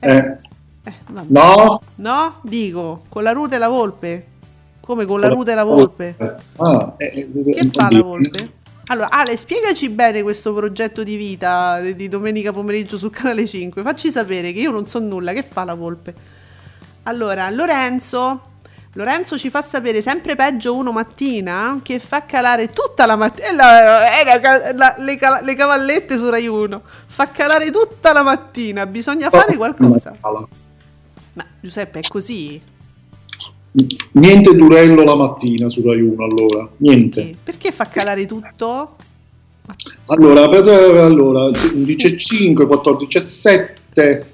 [0.00, 0.38] Eh,
[0.86, 1.26] Eh, vabbè.
[1.30, 1.80] no?
[1.94, 2.40] No?
[2.42, 4.26] Dico, con la ruta e la volpe?
[4.80, 6.14] Come con la ruta e la volpe?
[6.58, 8.52] Ah, eh, eh, Che fa la volpe?
[8.88, 13.80] Allora, Ale, spiegaci bene questo progetto di vita di domenica pomeriggio sul canale 5.
[13.82, 15.32] Facci sapere che io non so nulla.
[15.32, 16.14] Che fa la volpe?
[17.04, 18.40] Allora, Lorenzo.
[18.96, 24.04] Lorenzo ci fa sapere sempre peggio uno mattina che fa calare tutta la mattina.
[24.98, 26.82] le, le cavallette su Rai 1.
[27.06, 28.86] Fa calare tutta la mattina.
[28.86, 30.16] Bisogna fare qualcosa.
[31.32, 32.60] Ma Giuseppe, è così?
[34.12, 37.34] Niente Durello la mattina su Rai 1 allora, niente.
[37.42, 38.96] Perché fa calare tutto?
[40.06, 44.33] Allora, allora 11 5, 14 7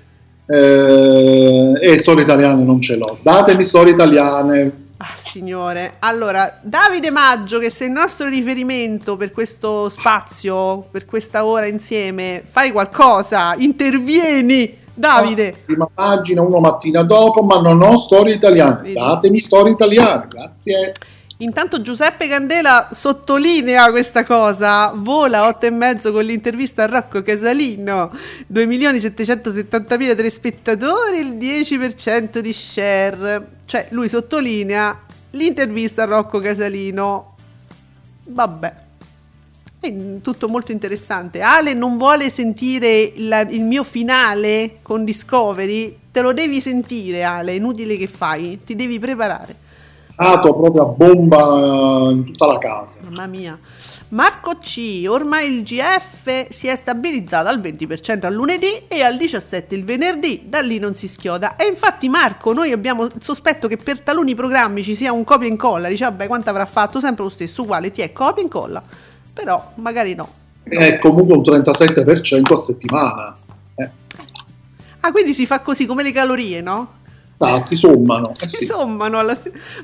[0.51, 3.19] eh, e storie italiane non ce l'ho.
[3.23, 4.89] Datemi storie italiane.
[4.97, 5.95] Ah, signore.
[6.01, 12.43] Allora, Davide Maggio, che sei il nostro riferimento per questo spazio, per questa ora insieme,
[12.45, 14.79] fai qualcosa, intervieni.
[14.93, 15.55] Davide.
[15.65, 18.93] Prima pagina, uno mattina dopo, ma non ho storie italiane.
[18.93, 20.93] Datemi storie italiane, grazie.
[21.43, 28.13] Intanto Giuseppe Candela sottolinea questa cosa, vola 8 e mezzo con l'intervista a Rocco Casalino,
[28.53, 35.01] 2.770.000 telespettatori, il 10% di share, cioè lui sottolinea
[35.31, 37.37] l'intervista a Rocco Casalino,
[38.25, 38.75] vabbè,
[39.81, 41.41] è tutto molto interessante.
[41.41, 47.55] Ale non vuole sentire la- il mio finale con Discovery, te lo devi sentire Ale,
[47.55, 49.69] inutile che fai, ti devi preparare.
[50.21, 53.01] Dato proprio a bomba in tutta la casa.
[53.05, 53.59] Mamma mia.
[54.09, 59.65] Marco C, ormai il GF si è stabilizzato al 20% al lunedì e al 17%
[59.69, 61.57] il venerdì, da lì non si schioda.
[61.57, 65.47] E infatti Marco, noi abbiamo il sospetto che per taluni programmi ci sia un copia
[65.47, 68.45] e incolla, dice vabbè quanto avrà fatto, sempre lo stesso, uguale, ti è copia e
[68.45, 68.83] incolla,
[69.33, 70.29] però magari no.
[70.65, 73.37] È comunque un 37% a settimana.
[73.75, 73.91] Eh,
[75.03, 76.99] Ah, quindi si fa così come le calorie, no?
[77.41, 78.31] Sa, si sommano.
[78.31, 78.65] eh si sì.
[78.67, 79.39] sommano alla...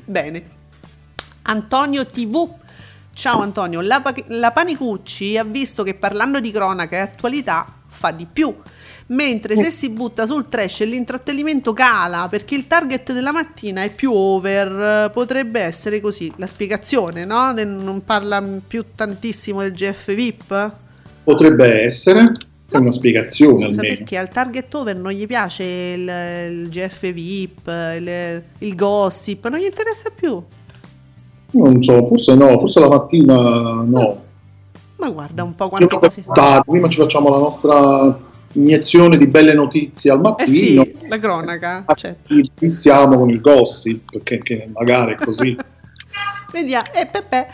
[0.05, 0.43] Bene.
[1.43, 2.53] Antonio TV.
[3.13, 8.27] Ciao Antonio, la, la Panicucci ha visto che parlando di cronaca e attualità fa di
[8.31, 8.55] più.
[9.07, 14.11] Mentre se si butta sul trash l'intrattenimento cala perché il target della mattina è più
[14.13, 16.31] over, potrebbe essere così.
[16.35, 17.53] La spiegazione, no?
[17.53, 20.71] Non parla più tantissimo del GF VIP?
[21.23, 22.33] Potrebbe essere,
[22.69, 23.95] è una spiegazione Scusa, almeno.
[23.95, 26.01] perché al target over non gli piace il,
[26.61, 30.41] il GF VIP, il, il gossip, non gli interessa più.
[31.51, 34.23] Non so, forse no, forse la mattina no.
[34.97, 36.23] Ma guarda un po' quante cose.
[36.65, 38.19] prima ci facciamo la nostra
[38.53, 40.83] iniezione di belle notizie al Eh mattino.
[40.83, 41.85] sì, la cronaca.
[41.95, 42.33] certo.
[42.59, 45.55] Iniziamo con il gossip, perché che magari è così.
[46.51, 46.87] Vediamo.
[46.93, 47.47] E Peppe.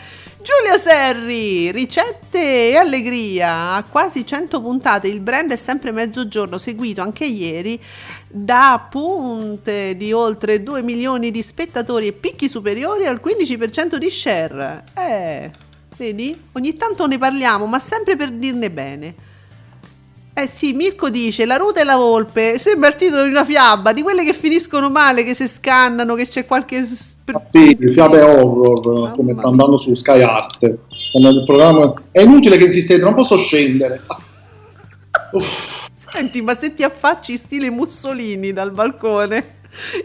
[0.44, 3.76] Giulio Serri, ricette e allegria.
[3.76, 7.80] A quasi 100 puntate il brand è sempre mezzogiorno, seguito anche ieri
[8.28, 14.84] da punte di oltre 2 milioni di spettatori e picchi superiori al 15% di share.
[14.94, 15.50] Eh,
[15.96, 16.38] vedi?
[16.52, 19.14] Ogni tanto ne parliamo, ma sempre per dirne bene.
[20.36, 23.92] Eh sì, Mirko dice La ruta e la volpe sembra il titolo di una fiaba,
[23.92, 26.82] di quelle che finiscono male, che si scannano, che c'è qualche.
[26.84, 30.76] sp- Sì, fiabe horror, come sta andando su Sky Art.
[31.44, 34.00] Programma- È inutile che insistete, non posso scendere.
[35.94, 39.58] Senti, ma se ti affacci stile Mussolini dal balcone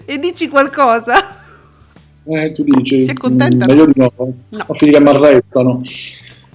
[0.05, 1.37] e dici qualcosa,
[2.25, 3.65] eh, tu dici, Si accontenta?
[3.65, 4.35] mm, meglio di no, No.
[4.67, 5.81] a finire che mi arrestano.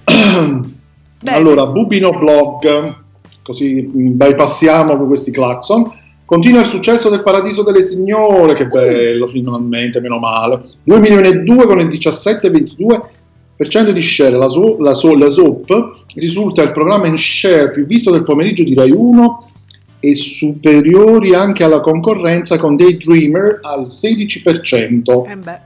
[1.21, 1.37] Bene.
[1.37, 3.03] allora, Bubino Blog,
[3.45, 5.83] così bypassiamo con questi clacson.
[6.25, 10.61] Continua il successo del Paradiso delle Signore, che bello, finalmente, meno male.
[10.81, 14.35] 2 milioni e 2 con il 17,22% di share.
[14.35, 18.63] La, so- la, so- la SOP risulta il programma in share più visto del pomeriggio
[18.63, 19.51] di Rai 1
[19.99, 25.29] e superiori anche alla concorrenza con Daydreamer al 16%.
[25.29, 25.59] Eh beh,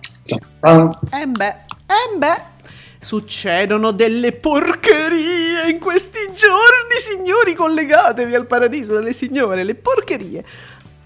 [1.13, 2.57] eh beh, eh beh.
[3.01, 10.43] Succedono delle porcherie in questi giorni, signori, collegatevi al paradiso delle signore, le porcherie.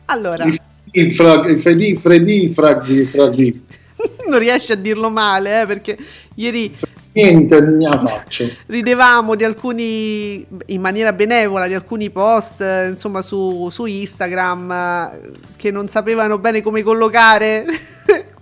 [0.06, 0.46] Allora,
[0.92, 3.66] Il frag- il Fredì, Fredì, Fragdi, Fragdi.
[4.28, 5.98] non riesci a dirlo male, eh, perché
[6.36, 6.76] ieri
[7.14, 8.50] Niente, ne faccio.
[8.70, 15.32] ridevamo di alcuni, in maniera benevola, di alcuni post, eh, insomma, su, su Instagram eh,
[15.56, 17.66] che non sapevano bene come collocare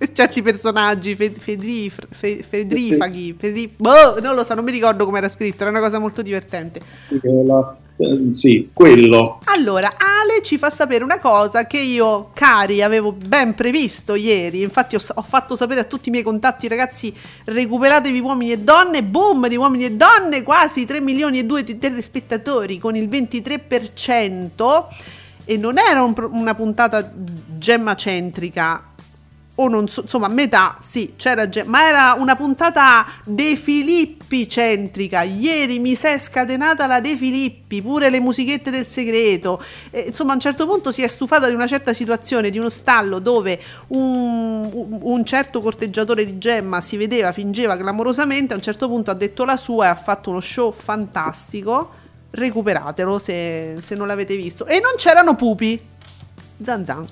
[0.14, 5.20] certi personaggi, fe- fedri- fe- fedrifaghi, fedri- boh, non lo so, non mi ricordo come
[5.20, 6.82] era scritto, era una cosa molto divertente.
[7.22, 9.40] La- eh, sì, quello.
[9.46, 14.64] Allora, Ale ci fa sapere una cosa che io, cari, avevo ben previsto ieri.
[14.64, 17.14] Infatti, ho, ho fatto sapere a tutti i miei contatti, ragazzi,
[17.46, 19.04] recuperatevi uomini e donne.
[19.04, 24.86] Boom di uomini e donne, quasi 3 milioni e 2 di telespettatori con il 23%.
[25.44, 27.12] E non era un una puntata
[27.58, 28.91] gemma centrica.
[29.56, 35.22] O non so, insomma, metà, sì, c'era Gem- ma era una puntata De Filippi centrica.
[35.24, 39.62] Ieri mi si è scatenata la De Filippi, pure le musichette del segreto.
[39.92, 42.70] E, insomma, a un certo punto si è stufata di una certa situazione, di uno
[42.70, 48.54] stallo dove un, un- un certo corteggiatore di Gemma si vedeva, fingeva clamorosamente.
[48.54, 51.92] A un certo punto ha detto la sua e ha fatto uno show fantastico.
[52.32, 54.66] Recuperatelo se, se non l'avete visto.
[54.66, 55.80] E non c'erano pupi.
[56.64, 57.06] Zan zan.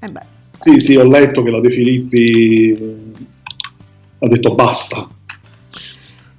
[0.00, 0.34] Eh beh.
[0.58, 3.12] Sì, sì, ho letto che la De Filippi
[4.18, 5.08] ha detto basta.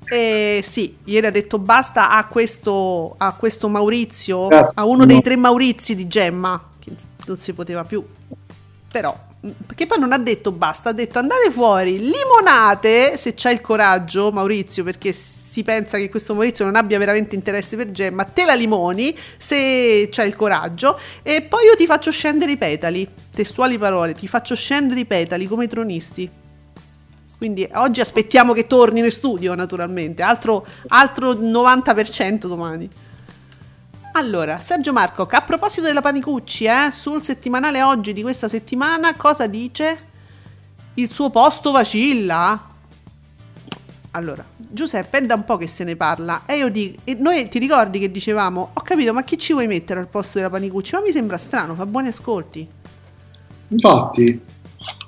[0.09, 4.71] Eh, sì, ieri ha detto basta a questo, a questo Maurizio, Grazie.
[4.75, 5.21] a uno dei No.
[5.21, 6.91] tre Maurizi di Gemma, che
[7.25, 8.03] non si poteva più.
[8.89, 13.61] Però, perché poi non ha detto basta, ha detto andate fuori, limonate se c'hai il
[13.61, 18.45] coraggio, Maurizio, perché si pensa che questo Maurizio non abbia veramente interesse per Gemma, te
[18.45, 23.77] la limoni se c'hai il coraggio e poi io ti faccio scendere i petali, testuali
[23.77, 26.29] parole, ti faccio scendere i petali come i tronisti.
[27.37, 30.23] Quindi oggi aspettiamo che tornino in studio, naturalmente.
[30.23, 32.89] Altro, altro 90% domani.
[34.17, 39.45] Allora, Sergio Marco, a proposito della Panicucci, eh, sul settimanale oggi di questa settimana, cosa
[39.45, 40.05] dice?
[40.95, 42.67] Il suo posto vacilla?
[44.11, 46.47] Allora, Giuseppe, è da un po' che se ne parla.
[46.47, 49.67] E io dico, e noi ti ricordi che dicevamo, ho capito, ma chi ci vuoi
[49.67, 50.95] mettere al posto della Panicucci?
[50.95, 52.67] Ma mi sembra strano, fa buoni ascolti.
[53.67, 54.41] Infatti,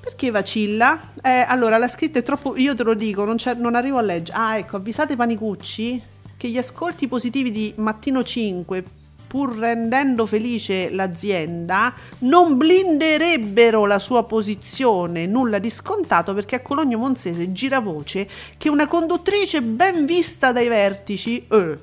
[0.02, 1.14] Perché vacilla?
[1.24, 2.56] Eh, allora, la scritta è troppo.
[2.58, 4.38] Io te lo dico, non, non arrivo a leggere.
[4.38, 6.04] Ah, ecco, avvisate Panicucci
[6.38, 8.84] che gli ascolti positivi di Mattino 5,
[9.30, 15.28] pur rendendo felice l'azienda, non blinderebbero la sua posizione.
[15.28, 20.68] Nulla di scontato perché a Cologno Monzese gira voce che una conduttrice ben vista dai
[20.68, 21.78] vertici eh,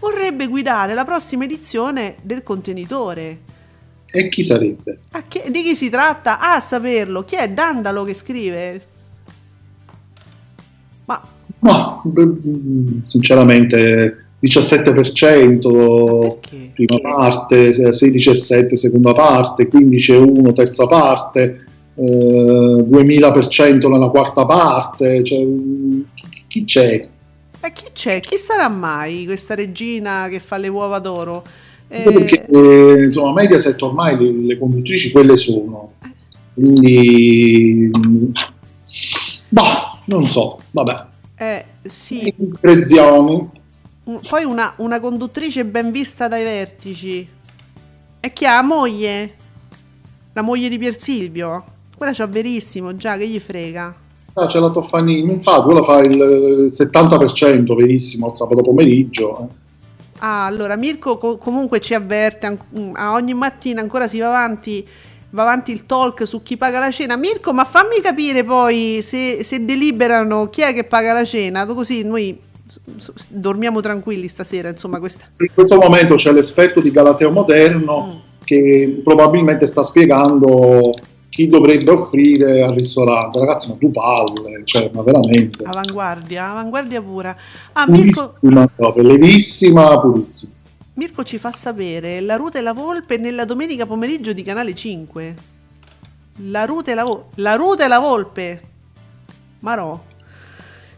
[0.00, 3.40] vorrebbe guidare la prossima edizione del contenitore.
[4.10, 5.00] e chi sarebbe?
[5.28, 6.38] Che- di chi si tratta?
[6.38, 7.24] Ah, a saperlo.
[7.24, 8.86] Chi è Dandalo che scrive?
[11.06, 11.22] Ma
[11.60, 16.70] Ma beh, sinceramente 17% perché?
[16.74, 25.46] prima parte, 16,7 seconda parte, 15,1 terza parte, eh, 2000% nella quarta parte, cioè,
[26.14, 27.08] chi, chi c'è?
[27.60, 28.20] E chi c'è?
[28.20, 31.42] Chi sarà mai questa regina che fa le uova d'oro?
[31.88, 35.92] Eh, Perché eh, insomma Mediaset ormai le, le conduttrici quelle sono,
[36.52, 37.90] quindi
[39.48, 41.04] bah, non so, vabbè,
[41.36, 42.32] eh, sì.
[42.36, 43.54] discrezioni.
[44.28, 47.28] Poi una, una conduttrice ben vista dai vertici.
[48.20, 48.62] E chi ha?
[48.62, 49.34] Moglie?
[50.32, 51.64] La moglie di Pier Silvio?
[51.96, 53.94] Quella c'ha verissimo, già, che gli frega.
[54.34, 59.40] Ah, c'è la Toffanini, infatti quella fa il 70% verissimo al sabato pomeriggio.
[59.40, 59.64] eh.
[60.18, 64.86] Ah, allora Mirko co- comunque ci avverte, an- a ogni mattina ancora si va avanti,
[65.30, 67.16] va avanti il talk su chi paga la cena.
[67.16, 72.02] Mirko, ma fammi capire poi se, se deliberano chi è che paga la cena, così
[72.02, 72.38] noi
[73.30, 75.26] dormiamo tranquilli stasera, insomma questa...
[75.38, 78.44] In questo momento c'è l'esperto di Galateo Moderno Mm.
[78.44, 80.92] che probabilmente sta spiegando
[81.28, 83.38] chi dovrebbe offrire al ristorante.
[83.38, 85.64] Ragazzi, ma tu palle, cioè, ma veramente.
[85.64, 87.36] Avanguardia, avanguardia pura.
[87.72, 90.52] Ah, Mirko, Purissima, proprio, levissima, purissima.
[90.94, 95.34] Mirko ci fa sapere la Ruta e la Volpe nella domenica pomeriggio di Canale 5.
[96.50, 98.60] La Ruta e la, Vo- la, Ruta e la Volpe.
[99.60, 100.00] Marò.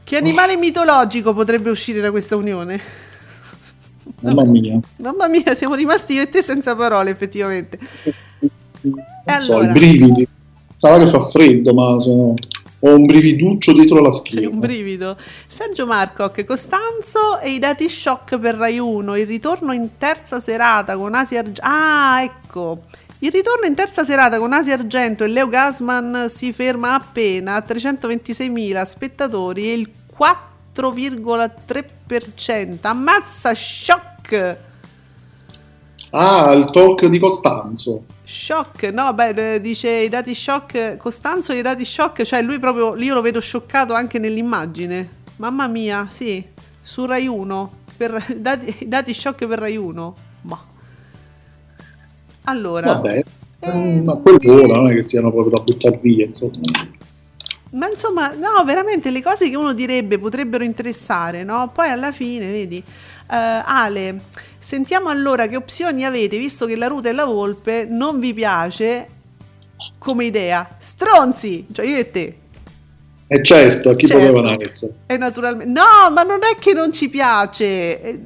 [0.09, 2.81] Che animale mitologico potrebbe uscire da questa unione?
[4.21, 4.81] Mamma mia.
[4.97, 7.79] Mamma mia, siamo rimasti io e te senza parole, effettivamente.
[8.81, 9.69] Non so, allora?
[9.69, 10.27] i brividi.
[10.77, 12.33] Sarà che fa freddo, ma sono...
[12.79, 14.49] ho un brividuccio dietro la C'è schiena.
[14.49, 15.15] un brivido.
[15.47, 19.15] Sergio Marcoc, Costanzo e i dati shock per Rai 1.
[19.15, 21.61] Il ritorno in terza serata con Asia Argento.
[21.63, 22.85] Ah, ecco.
[23.21, 27.65] Il ritorno in terza serata con Asia Argento e Leo Gasman si ferma appena a
[27.67, 32.79] 326.000 spettatori e il 4,3%.
[32.83, 34.57] Ammazza shock!
[36.11, 38.05] Ah, il talk di Costanzo.
[38.23, 42.95] Shock, no, beh, eh, dice i dati shock, Costanzo i dati shock, cioè lui proprio,
[42.97, 45.17] io lo vedo scioccato anche nell'immagine.
[45.39, 46.47] Mamma mia, sì,
[46.81, 50.15] su Rai 1, per, dati, dati shock per Rai 1.
[50.43, 50.77] Ma.
[52.49, 53.23] Allora, Vabbè,
[53.61, 54.01] Eh.
[54.05, 56.53] ma quello non è che siano proprio da buttare via, insomma.
[57.73, 61.71] ma insomma, no, veramente le cose che uno direbbe potrebbero interessare, no?
[61.73, 62.83] Poi alla fine, vedi,
[63.31, 64.21] Eh, Ale,
[64.59, 69.07] sentiamo allora che opzioni avete, visto che la ruta e la volpe non vi piace
[69.99, 70.67] come idea.
[70.79, 72.37] Stronzi, cioè io e te.
[73.31, 74.23] E certo, a chi Certo.
[74.33, 74.93] potevano essere?
[75.07, 78.21] E naturalmente, no, ma non è che non ci piace, eh,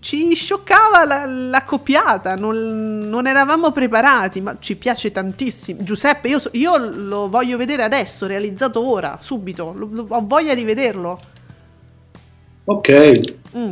[0.00, 5.84] ci scioccava la, l'accoppiata, non, non eravamo preparati, ma ci piace tantissimo.
[5.84, 10.64] Giuseppe, io, io lo voglio vedere adesso, realizzato ora, subito, lo- lo- ho voglia di
[10.64, 11.20] vederlo.
[12.64, 12.88] Ok,
[13.56, 13.70] Mm.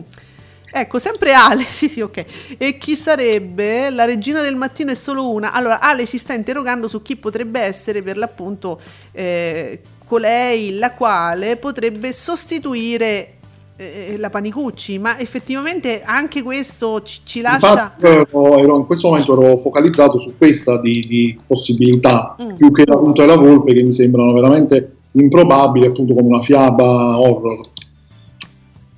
[0.71, 2.25] Ecco, sempre Ale, sì sì, ok.
[2.59, 3.91] E chi sarebbe?
[3.91, 5.53] La regina del mattino è solo una.
[5.53, 8.81] Allora, Ale si sta interrogando su chi potrebbe essere per l'appunto
[9.13, 13.35] eh, colei la quale potrebbe sostituire
[13.77, 17.71] eh, la Panicucci, ma effettivamente anche questo ci, ci lascia...
[17.71, 22.55] infatti ero, ero- in questo momento ero focalizzato su questa di, di possibilità, Mm.
[22.57, 27.61] più che appunto della volpe che mi sembrano veramente improbabili, appunto come una fiaba horror.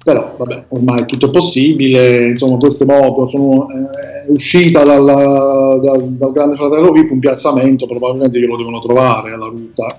[0.02, 6.32] Però vabbè, ormai tutto è possibile, insomma queste moto sono eh, uscita dal, dal- dal
[6.32, 9.94] Grande Fratello VIP un piazzamento, probabilmente glielo devono trovare alla ruta.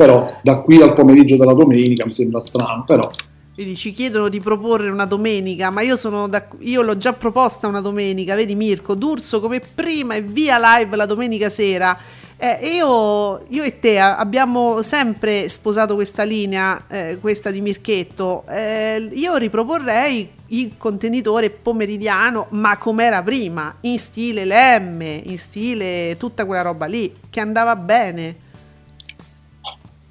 [0.00, 3.10] Però da qui al pomeriggio della domenica mi sembra strano, però
[3.54, 7.66] Vedi, ci chiedono di proporre una domenica, ma io, sono da- io l'ho già proposta
[7.66, 11.98] una domenica, vedi Mirko, D'Urso come prima e via live la domenica sera.
[12.38, 18.44] Eh, io, io e te abbiamo sempre sposato questa linea, eh, questa di Mirchetto.
[18.48, 26.46] Eh, io riproporrei il contenitore pomeridiano, ma com'era prima, in stile Lemme, in stile tutta
[26.46, 28.48] quella roba lì, che andava bene.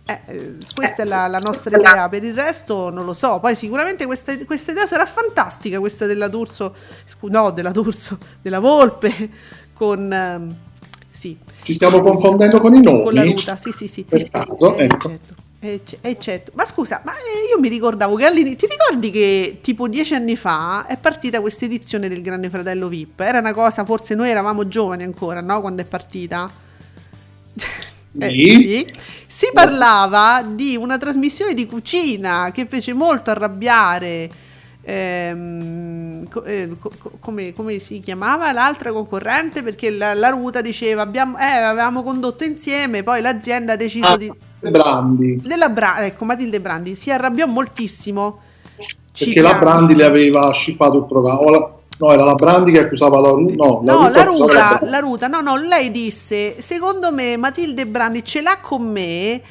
[0.09, 3.39] Eh, eh, questa è la, la nostra idea, per il resto non lo so.
[3.39, 6.73] Poi sicuramente questa, questa idea sarà fantastica, questa della D'Urso,
[7.05, 9.29] scu- no, della D'Urso, della Volpe,
[9.73, 10.11] con...
[10.11, 10.55] ehm,
[11.11, 13.03] sì, ci stiamo confondendo con i nomi.
[13.03, 14.03] con la ruta, sì sì sì.
[14.05, 15.09] Per caso, Eh, ecco.
[15.09, 15.35] certo.
[15.59, 16.51] Eh, eh, certo.
[16.55, 20.37] Ma scusa, ma eh, io mi ricordavo che all'inizio, ti ricordi che tipo dieci anni
[20.37, 23.19] fa è partita questa edizione del Grande Fratello VIP?
[23.19, 25.59] Era una cosa, forse noi eravamo giovani ancora, no?
[25.61, 26.49] Quando è partita?
[28.17, 28.59] Eh, Sì.
[28.61, 28.93] sì.
[29.31, 34.29] Si parlava di una trasmissione di cucina che fece molto arrabbiare.
[34.81, 39.61] ehm, co- eh, co- co- come, come si chiamava l'altra concorrente?
[39.61, 44.17] Perché la, la ruta diceva abbiamo, eh, avevamo condotto insieme, poi l'azienda ha deciso Ah,
[44.17, 44.31] di.
[44.61, 48.39] Brandi, Della Bra- ecco, Matilde Brandi si arrabbiò moltissimo.
[49.15, 49.53] Perché la.
[49.55, 51.77] Brandi le aveva scippato il programma.
[51.99, 53.81] La- no, era la Brandi che accusava la Ruta.
[53.81, 54.89] No, No, la accusava ruta, Brandi.
[54.89, 59.41] la ruta, no, no, lei disse, secondo me Matilde Brandi ce l'ha con me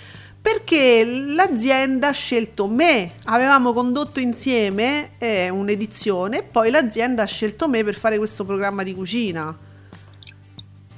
[0.41, 7.69] perché l'azienda ha scelto me, avevamo condotto insieme eh, un'edizione e poi l'azienda ha scelto
[7.69, 9.55] me per fare questo programma di cucina.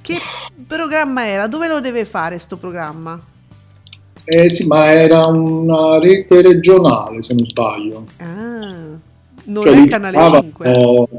[0.02, 0.18] Che
[0.66, 1.46] programma era?
[1.46, 3.20] Dove lo deve fare sto programma?
[4.24, 8.06] Eh sì, ma era una rete regionale, se non sbaglio.
[8.18, 8.98] Ah,
[9.44, 10.70] non Cioè, è Canale litigavano- 5.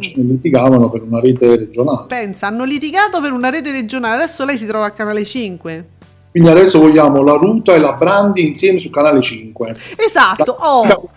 [0.02, 2.06] cioè, litigavano per una rete regionale.
[2.08, 5.88] Pensa, hanno litigato per una rete regionale, adesso lei si trova a Canale 5.
[6.32, 9.76] Quindi adesso vogliamo la Ruta e la Brandi insieme su Canale 5.
[9.98, 11.10] Esatto, Da- oh.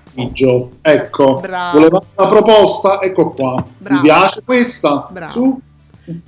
[0.82, 1.78] Ecco, Bravo.
[1.78, 3.64] volevamo una proposta, ecco qua.
[3.78, 3.94] Bravo.
[3.96, 5.08] Mi piace questa?
[5.10, 5.32] Bravo.
[5.32, 5.60] Su?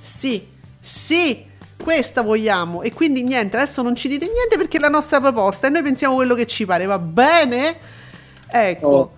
[0.00, 0.44] Sì,
[0.80, 1.44] sì,
[1.82, 2.82] questa vogliamo.
[2.82, 5.82] E quindi niente, adesso non ci dite niente perché è la nostra proposta e noi
[5.82, 7.76] pensiamo quello che ci pare, va bene?
[8.50, 8.88] Ecco.
[8.88, 9.10] Oh,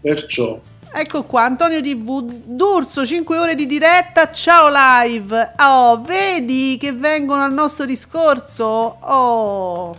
[0.00, 0.58] perciò.
[0.92, 5.52] Ecco qua, Antonio TV D'Urso, 5 ore di diretta, ciao live.
[5.58, 8.64] Oh, vedi che vengono al nostro discorso?
[9.00, 9.94] Oh,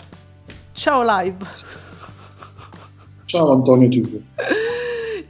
[0.73, 1.37] ciao live.
[3.23, 4.19] Ciao Antonio TV.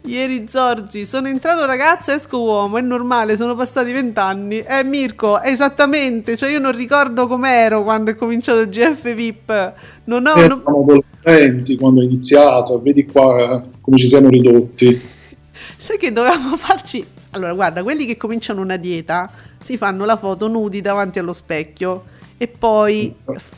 [0.06, 4.62] Ieri Zorzi, sono entrato ragazzo, esco uomo, è normale, sono passati vent'anni.
[4.62, 9.74] Eh Mirko, esattamente, cioè io non ricordo com'ero quando è cominciato il GF VIP.
[10.06, 10.34] Non ho...
[10.34, 15.11] Non- eravamo adolescenti quando è iniziato, vedi qua eh, come ci siamo ridotti.
[15.82, 17.04] Sai che dovevamo farci...
[17.32, 22.04] Allora, guarda, quelli che cominciano una dieta si fanno la foto nudi davanti allo specchio
[22.38, 23.12] e poi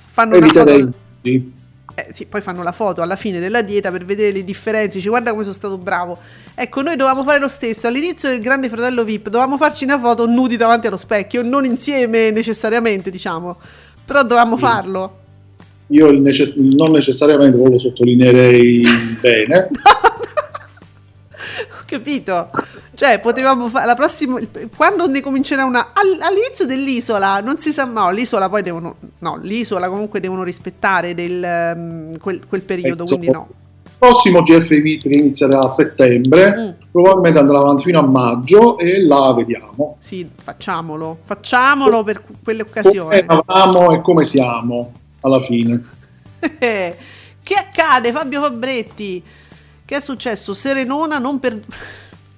[0.06, 0.98] fanno una Eviterei foto...
[1.96, 5.10] eh, sì, poi fanno la foto alla fine della dieta per vedere le differenze, dice
[5.10, 6.18] guarda come sono stato bravo.
[6.56, 10.26] Ecco, noi dovevamo fare lo stesso, all'inizio del Grande Fratello VIP dovevamo farci una foto
[10.26, 13.58] nudi davanti allo specchio, non insieme necessariamente, diciamo,
[14.06, 15.18] però dovevamo farlo.
[15.88, 18.82] Io necess- non necessariamente lo sottolineerei
[19.20, 19.70] bene.
[21.98, 22.50] Capito?
[22.96, 24.40] Cioè, potevamo fare la prossima.
[24.76, 25.90] Quando ne comincerà una.
[25.94, 27.86] all- all'inizio dell'isola, non si sa.
[27.86, 28.96] No, l'isola poi devono.
[29.20, 33.48] No, l'isola comunque devono rispettare del, ehm, quel, quel periodo, Penso- quindi no.
[33.84, 36.90] Il prossimo GFV che inizierà a settembre, Mm.
[36.92, 41.20] probabilmente andrà avanti fino a maggio e là vediamo Sì, facciamolo.
[41.24, 43.24] Facciamolo per come quell'occasione.
[43.26, 44.92] avevamo e come siamo
[45.22, 45.82] alla fine.
[46.60, 49.24] che accade, Fabio Fabretti?
[49.86, 50.54] Che è successo?
[50.54, 51.60] Serenona non per.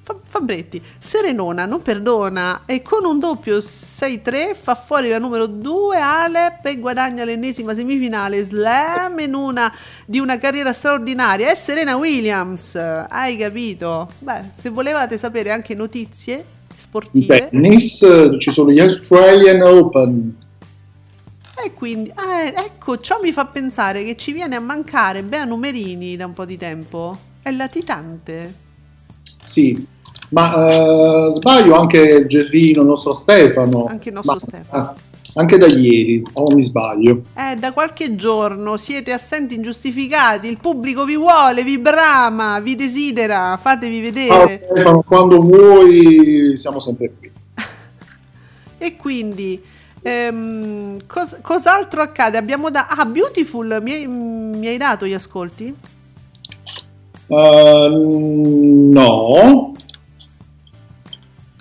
[0.06, 5.98] Fa- Fabretti, Serenona non perdona e con un doppio 6-3 fa fuori la numero 2
[5.98, 9.74] Alep e guadagna l'ennesima semifinale slam in una,
[10.06, 11.50] di una carriera straordinaria.
[11.50, 14.10] È Serena Williams, hai capito?
[14.20, 18.06] Beh, se volevate sapere anche notizie sportive tennis
[18.38, 20.36] ci sono gli Australian Open.
[21.64, 26.16] e quindi, eh, ecco, ciò mi fa pensare che ci viene a mancare Bea Numerini
[26.16, 27.34] da un po' di tempo.
[27.46, 28.56] È latitante.
[29.40, 29.86] Sì,
[30.30, 33.86] ma eh, sbaglio anche Gerrino, il nostro Stefano.
[33.86, 34.96] Anche il nostro Ma- Stefano.
[35.36, 37.22] Anche da ieri, o mi sbaglio.
[37.36, 43.60] Eh, da qualche giorno siete assenti ingiustificati, il pubblico vi vuole, vi brama, vi desidera,
[43.62, 44.64] fatevi vedere.
[44.66, 47.32] Stefano, quando vuoi siamo sempre qui.
[48.80, 49.62] E quindi,
[50.02, 52.38] ehm, cos- cos'altro accade?
[52.38, 52.88] Abbiamo da...
[52.88, 55.94] Ah, Beautiful, mi hai, mi hai dato gli ascolti?
[57.28, 59.74] Eh, no,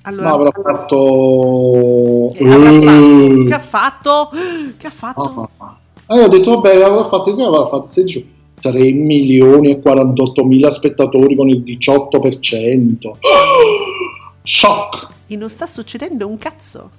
[0.02, 2.28] Allora, no, avrà fatto...
[2.34, 3.44] che avrà fatto?
[3.46, 4.30] Che ha fatto?
[4.76, 5.50] Che ha fatto?
[5.56, 5.76] Ah.
[6.08, 11.34] Eh, ho detto, vabbè, avrà fatto, avrà fatto 16, 3 milioni e 48 mila spettatori
[11.34, 13.10] con il 18%.
[14.42, 15.06] Shock!
[15.26, 16.90] E non sta succedendo un cazzo.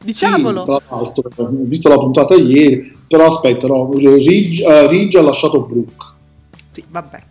[0.00, 0.64] Sì, Diciamolo.
[0.64, 5.60] tra l'altro, ho visto la puntata ieri, però aspetta, no, Ridge, eh, Ridge ha lasciato
[5.60, 6.04] Brooke.
[6.72, 7.22] Sì, vabbè.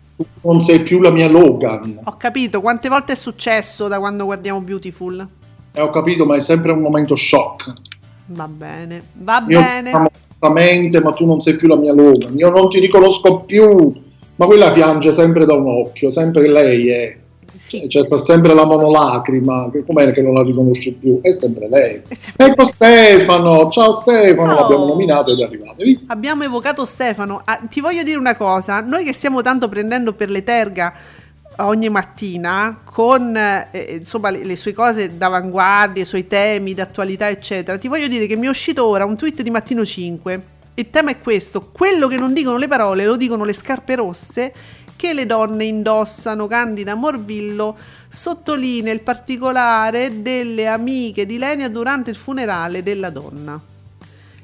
[0.42, 2.00] Tu non sei più la mia Logan.
[2.04, 5.28] Ho capito quante volte è successo da quando guardiamo Beautiful.
[5.72, 7.74] Eh, ho capito, ma è sempre un momento shock.
[8.28, 9.92] Va bene, va Io bene.
[9.92, 12.38] assolutamente, ma tu non sei più la mia Logan.
[12.38, 13.92] Io non ti riconosco più.
[14.36, 17.18] Ma quella piange sempre da un occhio, sempre lei è.
[17.80, 21.20] Sì, C'è sempre la monolacrima, che com'è che non la riconosce più?
[21.22, 22.02] È sempre lei.
[22.08, 24.60] è sempre- Ecco Stefano, ciao Stefano, Oh.
[24.60, 25.82] l'abbiamo nominato ed è arrivato.
[25.84, 26.06] visto?
[26.14, 27.42] Abbiamo evocato Stefano.
[27.44, 30.94] Ah, ti voglio dire una cosa: noi che stiamo tanto prendendo per le terga
[31.58, 37.78] ogni mattina con eh, insomma le, le sue cose d'avanguardia, i suoi temi d'attualità, eccetera.
[37.80, 40.42] Ti voglio dire che mi è uscito ora un tweet di Mattino 5.
[40.76, 44.54] Il tema è questo: quello che non dicono le parole lo dicono le scarpe rosse
[45.04, 46.48] che le donne indossano.
[46.48, 47.76] Candida Morvillo
[48.08, 53.60] sottolinea il particolare delle amiche di Lenia durante il funerale della donna.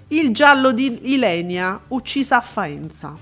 [0.10, 3.16] Il giallo di Ilenia uccisa a Faenza.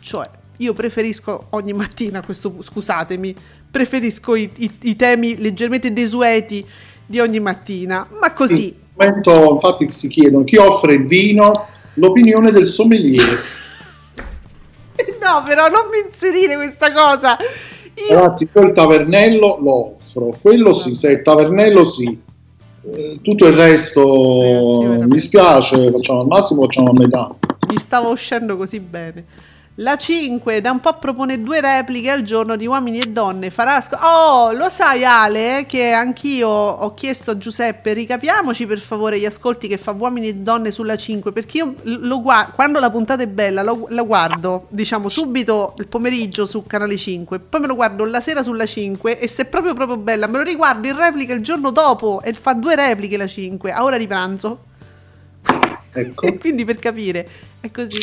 [0.00, 3.34] Cioè, io preferisco ogni mattina questo, scusatemi,
[3.70, 6.64] preferisco i, i- i temi leggermente desueti
[7.04, 8.74] di ogni mattina, ma così.
[8.94, 13.64] Questo momento, infatti, si chiedono chi offre il vino, l'opinione del sommelier.
[15.26, 17.36] No, però non mi inserire questa cosa.
[18.08, 22.22] Io, Ragazzi, io il tavernello lo offro, quello sì, se il tavernello sì.
[22.88, 27.34] Eh, tutto il resto Ragazzi, mi spiace, facciamo al massimo, facciamo a metà.
[27.68, 29.24] gli stava uscendo così bene.
[29.80, 33.50] La 5 da un po' propone due repliche al giorno di uomini e donne.
[33.50, 39.18] Farà sc- oh, lo sai Ale che anch'io ho chiesto a Giuseppe, ricapiamoci per favore
[39.18, 42.88] gli ascolti che fa uomini e donne sulla 5, perché io lo gua- quando la
[42.88, 47.66] puntata è bella lo, la guardo, diciamo, subito il pomeriggio su canale 5, poi me
[47.66, 50.86] lo guardo la sera sulla 5 e se è proprio proprio bella me lo riguardo
[50.86, 54.58] in replica il giorno dopo e fa due repliche la 5, a ora di pranzo.
[55.92, 56.32] Ecco.
[56.40, 57.28] Quindi per capire,
[57.60, 58.00] è così.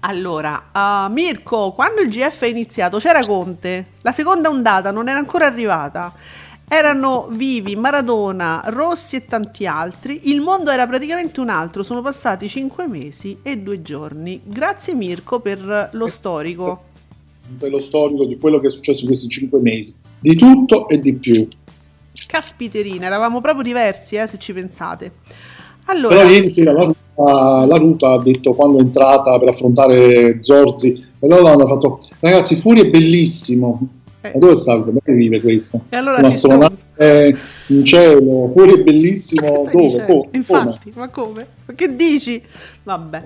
[0.00, 5.18] Allora, uh, Mirko, quando il GF è iniziato c'era Conte, la seconda ondata non era
[5.18, 6.14] ancora arrivata.
[6.70, 10.28] Erano vivi Maradona, Rossi e tanti altri.
[10.30, 11.82] Il mondo era praticamente un altro.
[11.82, 14.42] Sono passati cinque mesi e due giorni.
[14.44, 16.84] Grazie Mirko per lo storico.
[17.48, 21.14] Dello storico di quello che è successo in questi cinque mesi, di tutto e di
[21.14, 21.48] più.
[22.26, 25.12] Caspiterina, eravamo proprio diversi, eh, se ci pensate.
[25.90, 30.38] Allora, Però ieri sera la ruta, la ruta ha detto quando è entrata per affrontare
[30.42, 33.88] Zorzi, e loro hanno fatto ragazzi, Fuori è bellissimo.
[34.20, 34.32] Eh.
[34.34, 34.76] Ma dove sta?
[34.76, 35.80] Dove vive questa?
[35.88, 37.36] E allora Una si astronave
[37.68, 39.46] in cielo, Fuori è bellissimo.
[39.70, 39.82] Dove?
[39.82, 40.04] dicendo?
[40.04, 40.28] Co- come?
[40.32, 41.46] Infatti, ma come?
[41.66, 42.42] Ma che dici?
[42.82, 43.22] Vabbè.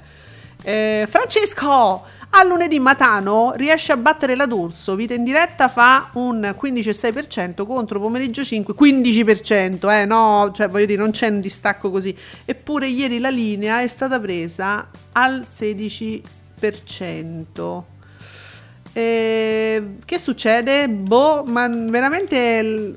[0.63, 2.03] Eh, Francesco,
[2.35, 4.95] a lunedì Matano riesce a battere la D'Urso.
[4.95, 11.01] Vita in diretta fa un 15,6% contro pomeriggio 5, 15%, eh no, cioè voglio dire,
[11.01, 12.17] non c'è un distacco così.
[12.45, 17.83] Eppure ieri la linea è stata presa al 16%.
[18.95, 20.89] Eh, che succede?
[20.89, 22.95] Boh, ma veramente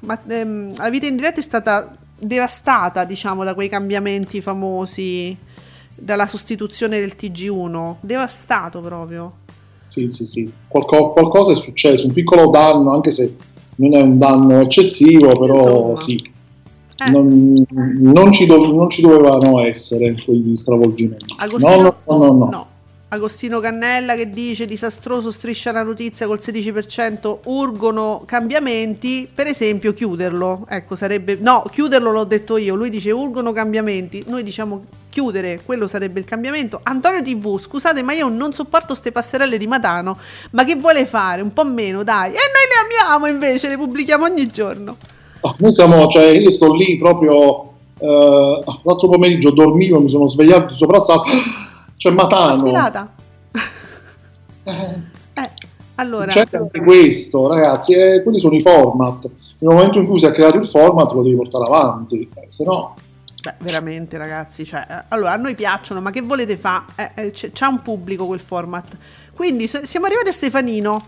[0.00, 5.36] ma, ehm, la vita in diretta è stata devastata, diciamo, da quei cambiamenti famosi,
[6.00, 7.96] dalla sostituzione del TG1.
[8.00, 9.32] Devastato proprio.
[9.88, 10.52] Sì, sì, sì.
[10.68, 13.36] Qualco- qualcosa è successo, un piccolo danno, anche se
[13.76, 16.00] non è un danno eccessivo, però Insomma.
[16.00, 16.32] sì.
[17.02, 17.10] Eh.
[17.10, 17.54] Non,
[17.98, 21.34] non ci dov- non ci dovevano essere quegli stravolgimenti.
[21.38, 22.66] Agostino, no, no, no, no.
[23.12, 30.64] Agostino Cannella che dice disastroso striscia la notizia col 16% urgono cambiamenti per esempio chiuderlo.
[30.68, 34.22] Ecco sarebbe no chiuderlo l'ho detto io lui dice urgono cambiamenti.
[34.28, 36.78] Noi diciamo chiudere quello sarebbe il cambiamento.
[36.84, 40.16] Antonio TV scusate ma io non sopporto ste passerelle di Matano
[40.50, 41.42] ma che vuole fare?
[41.42, 42.30] Un po' meno dai.
[42.30, 44.96] E noi le amiamo invece le pubblichiamo ogni giorno.
[45.40, 50.74] Ah, Noi siamo, cioè, io sto lì proprio eh, l'altro pomeriggio dormivo, mi sono svegliato
[50.74, 51.30] soprassalto.
[52.00, 52.54] C'è Matano.
[52.54, 53.12] sfilata
[54.64, 55.50] eh
[55.96, 59.28] allora C'è anche questo, ragazzi, eh, quelli sono i format.
[59.58, 62.64] Nel momento in cui si è creato il format lo devi portare avanti, eh, se
[62.64, 62.94] no
[63.42, 67.32] Beh, veramente ragazzi, cioè, eh, allora a noi piacciono, ma che volete fare?
[67.32, 68.96] c'è un pubblico quel format.
[69.34, 71.06] Quindi siamo arrivati a Stefanino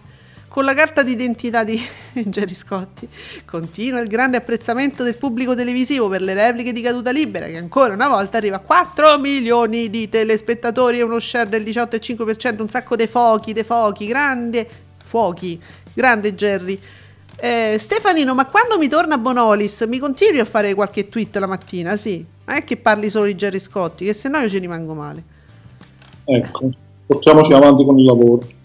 [0.53, 1.81] con la carta d'identità di
[2.13, 3.09] Gerry Scotti.
[3.47, 7.95] Continua il grande apprezzamento del pubblico televisivo per le repliche di caduta libera, che ancora
[7.95, 12.97] una volta arriva a 4 milioni di telespettatori e uno share del 18,5%, un sacco
[12.97, 14.69] di fuochi, dei fuochi, grande
[15.03, 15.59] fuochi,
[15.95, 16.79] grande Gerry.
[17.37, 21.97] Eh, Stefanino, ma quando mi torna Bonolis mi continui a fare qualche tweet la mattina?
[21.97, 24.93] Sì, non è che parli solo di Gerry Scotti, che se no io ci rimango
[24.93, 25.23] male.
[26.27, 26.69] ecco,
[27.07, 28.61] portiamoci avanti con il lavoro.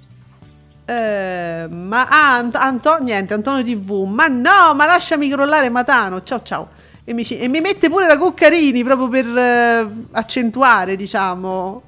[0.89, 6.23] Eh, ma ah, Ant- Anto- niente, Antonio TV, ma no, ma lasciami crollare Matano.
[6.23, 6.69] Ciao ciao.
[7.03, 11.81] E mi, e mi mette pure la Cuccarini proprio per eh, accentuare, diciamo,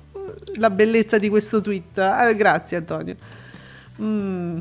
[0.57, 1.97] la bellezza di questo tweet.
[1.97, 3.15] Eh, grazie Antonio.
[4.01, 4.57] Mm.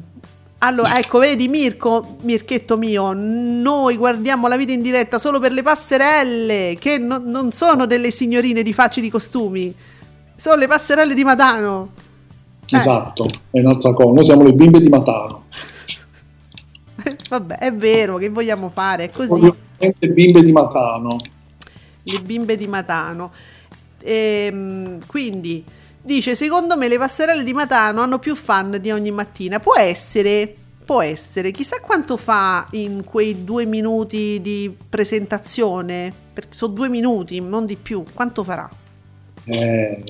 [0.59, 5.63] Allora, ecco, vedi Mirko, Mirchetto mio, noi guardiamo la vita in diretta solo per le
[5.63, 9.73] passerelle, che no- non sono delle signorine di facili costumi,
[10.37, 12.07] sono le passerelle di Matano.
[12.71, 12.77] Eh.
[12.77, 14.13] Esatto, è un'altra cosa.
[14.13, 15.45] Noi siamo le bimbe di Matano.
[17.29, 19.05] Vabbè, è vero, che vogliamo fare?
[19.05, 19.33] È così.
[19.33, 21.19] Ovviamente bimbe di Matano.
[22.03, 23.33] le bimbe di Matano.
[24.01, 25.65] Ehm, quindi
[26.03, 29.61] dice: Secondo me le passerelle di Matano hanno più fan di ogni mattina.
[29.61, 30.55] Può essere,
[30.85, 31.51] può essere.
[31.51, 36.13] Chissà quanto fa in quei due minuti di presentazione.
[36.35, 38.05] Perché sono due minuti, non di più.
[38.13, 38.69] Quanto farà?
[39.51, 40.03] Eh,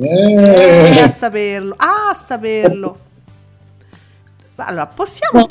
[0.00, 1.00] Eh, eh.
[1.00, 2.96] a saperlo, a saperlo.
[4.56, 5.46] Allora, possiamo.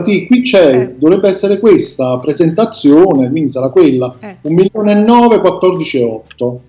[0.00, 0.94] Sì, qui c'è, Eh.
[0.94, 4.14] dovrebbe essere questa presentazione, quindi sarà quella.
[4.20, 4.36] Eh.
[4.42, 6.60] 1 milione e 9, 14 e 8.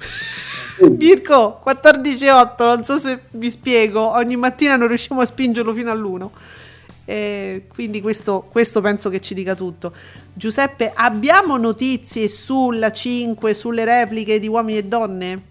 [0.98, 6.30] Mirko 14,8, non so se vi spiego, ogni mattina non riusciamo a spingerlo fino all'1.
[7.06, 9.94] Eh, quindi questo, questo penso che ci dica tutto.
[10.34, 15.42] Giuseppe, abbiamo notizie sulla 5, sulle repliche di uomini e donne?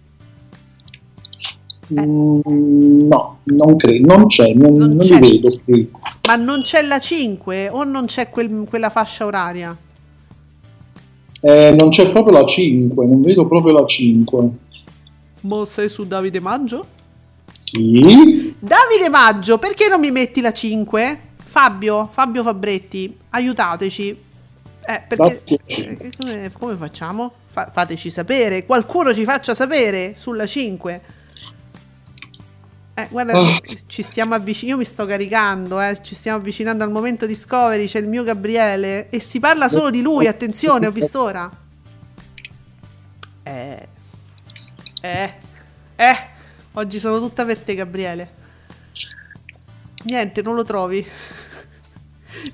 [2.01, 5.19] Mm, no, non credo, non c'è, non, Non non c'è.
[5.19, 5.91] li vedo qui.
[6.27, 9.75] Ma non c'è la 5 o non c'è quel- quella fascia oraria?
[11.41, 14.49] Eh, non c'è proprio la 5, non vedo proprio la 5.
[15.41, 16.85] Mo sei su Davide Maggio?
[17.59, 21.19] Sì, Davide Maggio, perché non mi metti la 5?
[21.35, 24.17] Fabio, Fabio Fabretti, aiutateci.
[24.85, 27.31] Eh, perché eh, come, come facciamo?
[27.47, 31.01] Fa- fateci sapere, qualcuno ci faccia sapere sulla 5.
[33.03, 33.59] Eh, guarda, Ah.
[33.87, 37.99] ci stiamo avvicinando, io mi sto caricando, eh, ci stiamo avvicinando al momento Discovery, c'è
[37.99, 41.49] il mio Gabriele e si parla solo di lui, attenzione, ho visto ora.
[43.43, 43.87] Eh,
[45.01, 45.33] eh,
[45.95, 46.15] eh,
[46.73, 48.41] oggi sono tutta per te Gabriele.
[50.05, 51.05] Niente, non lo trovi.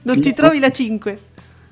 [0.03, 1.19] Non ti trovi la 5.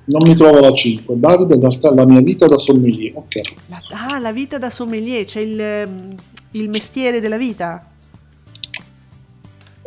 [0.06, 1.20] non mi trovo la 5.
[1.20, 3.12] Davide, in realtà la mia vita da sommelier.
[3.16, 3.36] Ok.
[3.68, 6.16] La, ah, la vita da sommelier, c'è il, ehm,
[6.52, 7.86] il mestiere della vita.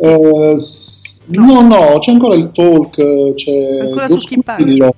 [0.03, 0.57] Eh,
[1.27, 4.93] no, no, c'è ancora il talk, c'è Ancora su chi parla?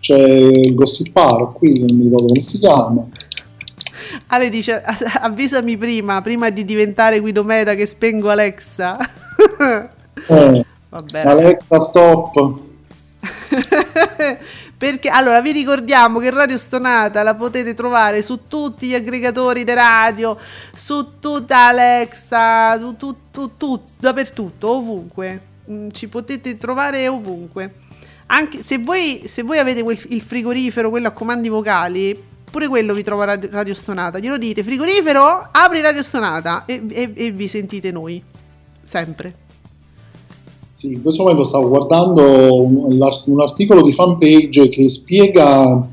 [0.00, 3.06] c'è il gossiparo qui, non mi ricordo come si chiama.
[4.26, 8.98] Ale dice: "As- avvisami prima, prima di diventare Guido Meda che spengo Alexa.
[10.28, 11.20] Eh, Vabbè.
[11.24, 12.60] Alexa, stop.
[14.82, 19.72] Perché allora vi ricordiamo che Radio Stonata la potete trovare su tutti gli aggregatori di
[19.74, 20.36] radio,
[20.74, 25.40] su tutta Alexa, tu, tu, tu, tu, dappertutto, ovunque.
[25.70, 27.74] Mm, Ci potete trovare ovunque.
[28.26, 32.20] Anche se voi, se voi avete quel- il frigorifero, quello a comandi vocali,
[32.50, 34.18] pure quello vi trova Radio, Radio Stonata.
[34.18, 38.20] Glielo dite, frigorifero, apri Radio Stonata e, e- e vi sentite noi.
[38.82, 39.41] Sempre.
[40.82, 45.88] Sì, in questo momento stavo guardando un, un articolo di fanpage che spiega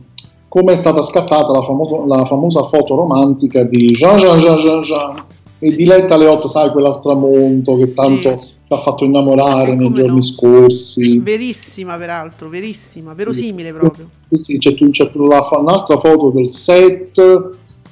[0.47, 4.81] come è stata scattata la, famoso- la famosa foto romantica di Jean Jean Jean Jean
[4.81, 5.23] Jean
[5.59, 8.57] e Diletta Leotto, sai, quella tramonto che tanto Sì.
[8.65, 10.21] ci ha fatto innamorare Eh, nei giorni no.
[10.23, 11.19] scorsi.
[11.21, 14.09] Verissima, peraltro, verissima, verosimile proprio.
[14.37, 17.51] Sì, c'è, c'è la- un'altra foto del set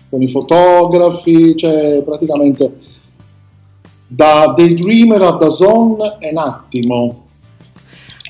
[0.09, 2.73] con i fotografi, cioè praticamente
[4.07, 7.27] da Daydreamer a Dazon è un attimo.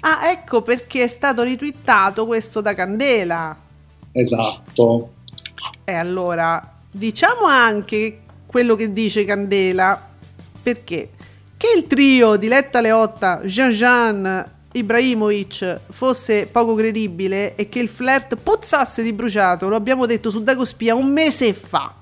[0.02, 3.56] Ah, ecco perché è stato ritwittato questo da Candela.
[4.12, 5.10] Esatto.
[5.84, 10.02] E allora, diciamo anche quello che dice Candela,
[10.64, 11.12] perché
[11.58, 17.90] che il trio di Letta Leotta, Jean Jean, Ibrahimovic fosse poco credibile e che il
[17.90, 21.96] flirt puzzasse di bruciato, lo abbiamo detto su Dagospia un mese fa.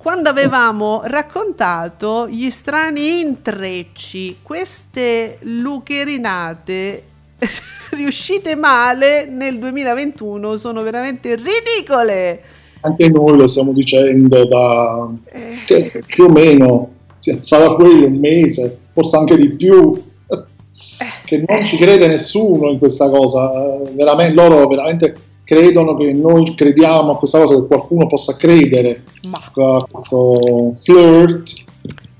[0.00, 7.02] Quando avevamo raccontato gli strani intrecci, queste lucherinate
[7.92, 12.40] riuscite male nel 2021 sono veramente ridicole.
[12.80, 16.02] Anche noi lo stiamo dicendo da Eh.
[16.06, 20.02] più o meno sarà quello un mese, forse anche di più.
[21.26, 25.14] Che non ci crede nessuno in questa cosa, eh, veramente, loro veramente
[25.50, 31.64] credono che noi crediamo a questa cosa, che qualcuno possa credere Ma a questo flirt.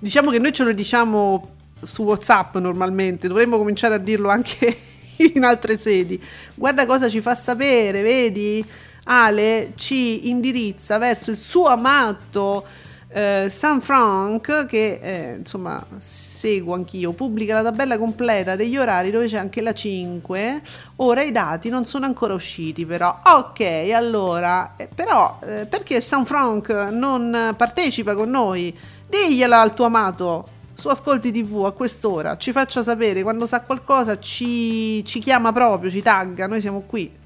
[0.01, 1.49] diciamo che noi ce lo diciamo
[1.81, 4.77] su WhatsApp normalmente, dovremmo cominciare a dirlo anche
[5.33, 6.21] in altre sedi.
[6.57, 8.65] Guarda cosa ci fa sapere, vedi?
[9.05, 12.65] Ale ci indirizza verso il suo amato
[13.13, 19.27] eh, San Frank che eh, insomma seguo anch'io, pubblica la tabella completa degli orari dove
[19.27, 20.63] c'è anche la 5.
[20.97, 23.21] Ora i dati non sono ancora usciti però.
[23.25, 28.77] Ok, allora, eh, però eh, perché San Frank non partecipa con noi?
[29.09, 34.19] Digliela al tuo amato su Ascolti TV a quest'ora, ci faccia sapere quando sa qualcosa,
[34.19, 37.20] ci, ci chiama proprio, ci tagga, noi siamo qui.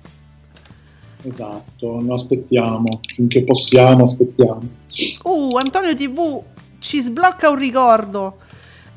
[1.26, 4.62] Esatto, noi aspettiamo, finché possiamo aspettiamo.
[5.22, 6.42] Uh, Antonio TV
[6.78, 8.36] ci sblocca un ricordo.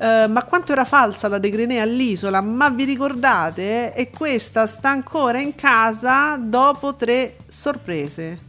[0.00, 2.40] Eh, ma quanto era falsa la De Grenè all'isola?
[2.40, 3.92] Ma vi ricordate?
[3.94, 8.46] E questa sta ancora in casa dopo tre sorprese.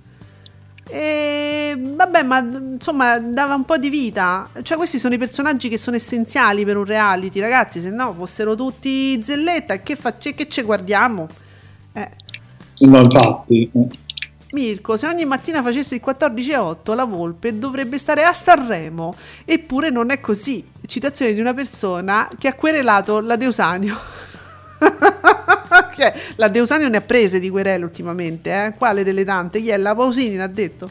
[0.88, 4.50] E vabbè, ma insomma, dava un po' di vita.
[4.62, 7.80] Cioè, questi sono i personaggi che sono essenziali per un reality, ragazzi.
[7.80, 11.28] Se no fossero tutti zelletta, che, facce- che ci guardiamo?
[11.94, 12.10] Eh.
[12.80, 13.70] No, infatti.
[14.52, 19.14] Mirko, se ogni mattina facesse il 14.8 la Volpe dovrebbe stare a Sanremo.
[19.46, 20.66] Eppure non è così.
[20.88, 23.98] Citazione di una persona che ha querelato la Deusanio.
[25.94, 28.74] Che la Deusanio ne ha prese di querele ultimamente, eh?
[28.78, 29.62] Quale delle tante?
[29.62, 29.78] Chi è?
[29.78, 30.90] La Pausini l'ha detto.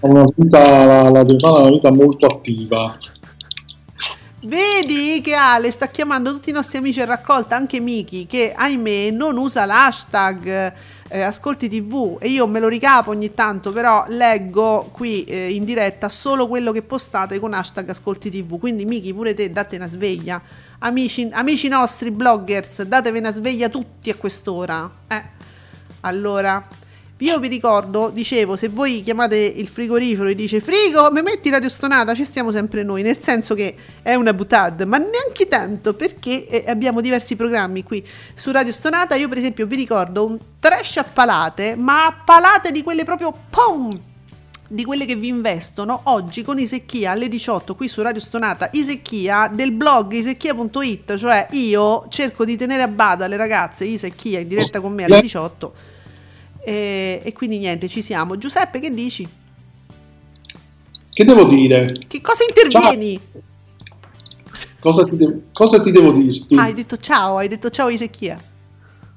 [0.00, 2.96] una vita, la, la Giovanna ha una vita molto attiva.
[4.42, 9.10] Vedi che Ale sta chiamando tutti i nostri amici a raccolta, anche Miki, che ahimè
[9.10, 10.72] non usa l'hashtag
[11.08, 15.64] eh, Ascolti TV e io me lo ricapo ogni tanto, però leggo qui eh, in
[15.64, 18.58] diretta solo quello che postate con hashtag Ascolti TV.
[18.58, 20.40] Quindi Miki, pure te date una sveglia.
[20.78, 24.90] Amici, amici nostri bloggers, datevi una sveglia tutti a quest'ora.
[25.08, 25.22] Eh.
[26.00, 26.66] Allora,
[27.18, 31.68] io vi ricordo, dicevo, se voi chiamate il frigorifero e dice frigo, mi metti radio
[31.68, 36.48] stonata, ci stiamo sempre noi, nel senso che è una butad, ma neanche tanto perché
[36.48, 38.04] eh, abbiamo diversi programmi qui
[38.34, 39.14] su Radio Stonata.
[39.14, 43.32] Io per esempio vi ricordo un trash a palate, ma a palate di quelle proprio
[43.48, 43.96] pom!
[44.66, 48.70] Di quelle che vi investono oggi con Isecchia alle 18 qui su Radio Stonata.
[48.72, 54.48] Isecchia del blog isecchia.it, cioè io cerco di tenere a bada le ragazze Isecchia in
[54.48, 55.92] diretta con me alle 18
[56.64, 58.36] e, e quindi niente, ci siamo.
[58.38, 59.26] Giuseppe, che dici?
[61.10, 61.96] Che devo dire?
[62.06, 63.20] Che cosa intervieni?
[64.80, 66.54] Cosa ti, de- cosa ti devo dirti?
[66.56, 68.38] Ah, hai detto ciao, hai detto ciao Isecchia.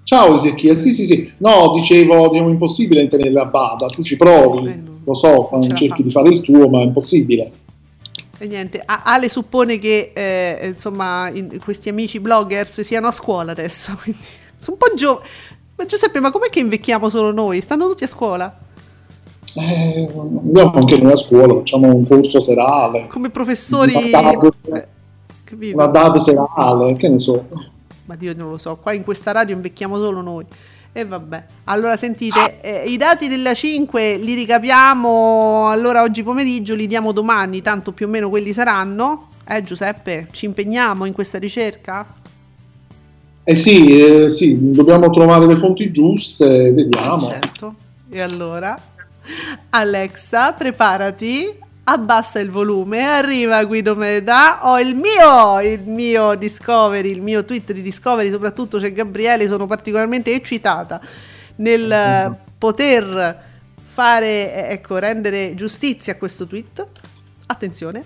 [0.04, 4.70] Ciao Ezechiel, sì sì sì, no dicevo, diciamo, impossibile tenerla a bada, tu ci provi,
[4.70, 6.02] Eh, lo so, la cerchi fa.
[6.04, 7.52] di fare il tuo, ma è impossibile.
[8.38, 13.52] E niente, A- Ale suppone che eh, insomma in- questi amici bloggers siano a scuola
[13.52, 14.22] adesso, quindi
[14.58, 15.28] sono un po' giovani.
[15.78, 17.62] Ma Giuseppe, ma com'è che invecchiamo solo noi?
[17.62, 18.52] Stanno tutti a scuola?
[19.54, 23.94] Eh, andiamo anche noi a scuola, facciamo un corso serale, Come professori...
[23.94, 27.46] Una DAD, Eh, una DAD serale, che ne so.
[28.06, 30.46] Ma Dio non lo so, qua in questa radio invecchiamo solo noi.
[30.92, 31.46] E vabbè.
[31.66, 37.62] Allora sentite, eh, i dati della 5 li ricapiamo allora oggi pomeriggio, li diamo domani,
[37.62, 39.28] tanto più o meno quelli saranno.
[39.48, 42.16] Eh Giuseppe, ci impegniamo in questa ricerca?
[43.50, 47.28] Eh sì, eh, sì, dobbiamo trovare le fonti giuste, vediamo.
[47.28, 47.76] Certo.
[48.10, 48.78] E allora,
[49.70, 51.48] Alexa, preparati,
[51.86, 57.72] abbassa il volume, arriva Guido Meda, ho il mio, il mio Discovery, il mio tweet
[57.72, 61.00] di Discovery, soprattutto c'è Gabriele, sono particolarmente eccitata
[61.56, 63.44] nel poter
[63.82, 66.86] fare, eh, ecco, rendere giustizia a questo tweet.
[67.46, 68.04] Attenzione,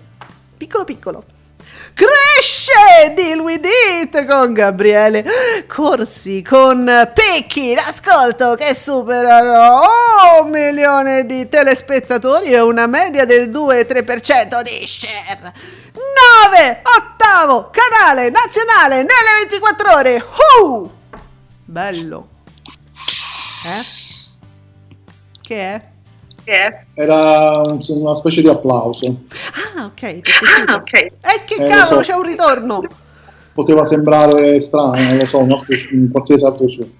[0.56, 1.24] piccolo piccolo.
[1.94, 3.66] Cresce Deal With
[4.00, 5.24] It con Gabriele
[5.66, 9.80] Corsi, con Pecchi, l'ascolto che superano
[10.42, 15.52] un milione di telespettatori e una media del 2-3% di share.
[16.50, 20.24] 9, ottavo canale nazionale nelle 24 ore.
[20.62, 20.90] Uh!
[21.64, 22.28] Bello.
[23.64, 23.84] Eh?
[25.40, 25.91] Che è?
[26.44, 29.06] Era un- una specie di applauso.
[29.76, 30.20] Ah, ok.
[30.68, 30.92] Ah, ok.
[30.92, 31.10] E
[31.46, 32.10] che Eh, lo cavolo, so.
[32.12, 32.82] c'è un ritorno.
[33.54, 36.90] Poteva sembrare strano, non lo so, un altro- un qualsiasi altro suono.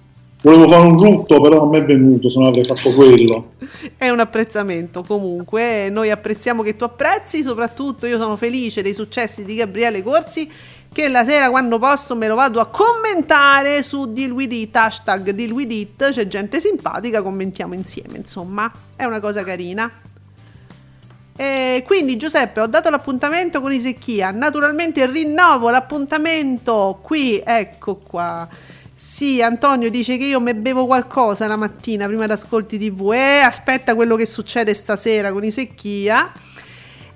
[0.43, 3.53] Volevo fare un rutto, però non mi è venuto, se no avrei fatto quello.
[3.97, 9.45] È un apprezzamento comunque, noi apprezziamo che tu apprezzi, soprattutto io sono felice dei successi
[9.45, 10.51] di Gabriele Corsi
[10.93, 15.31] che la sera quando posso me lo vado a commentare su Deal With It, hashtag
[15.31, 18.71] Deal With It, c'è gente simpatica, commentiamo insieme, insomma,
[19.03, 19.91] è una cosa carina.
[21.35, 28.47] E quindi Giuseppe ho dato l'appuntamento con Isecchia, naturalmente rinnovo l'appuntamento qui, ecco qua.
[28.95, 33.95] Sì, Antonio dice che io mi bevo qualcosa la mattina prima d'ascolti TV e aspetta
[33.95, 36.31] quello che succede stasera con Isecchia.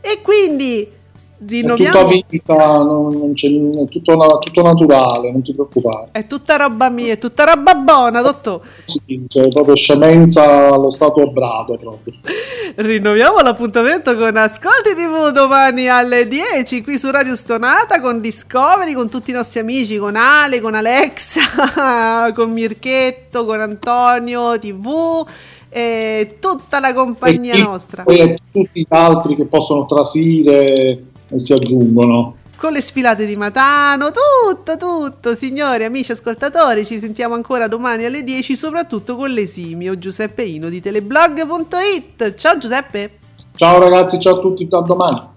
[0.02, 0.92] E quindi
[1.38, 2.24] È tutta rinnoviamo.
[2.28, 6.10] vita, non, non c'è, è tutto, tutto naturale, non ti preoccupare.
[6.12, 8.62] È tutta roba mia, è tutta roba buona, dottor.
[8.86, 12.14] Sì, c'è proprio scemenza allo stato brado proprio.
[12.76, 19.08] Rinnoviamo l'appuntamento con Ascolti TV domani alle 10 qui su Radio Stonata con Discovery, con
[19.08, 25.26] tutti i nostri amici, con Ale, con Alexa, con Mirchetto, con Antonio TV
[25.70, 28.04] e tutta la compagnia E nostra.
[28.04, 32.36] Poi e tutti gli altri che possono trasire e si aggiungono.
[32.56, 38.24] Con le sfilate di Matano, tutto, tutto, signori, amici ascoltatori, ci sentiamo ancora domani alle
[38.24, 42.34] 10, soprattutto con l'esimio Giuseppe Ino di teleblog.it.
[42.34, 43.20] Ciao Giuseppe!
[43.56, 45.36] Ciao ragazzi, ciao a tutti, a domani.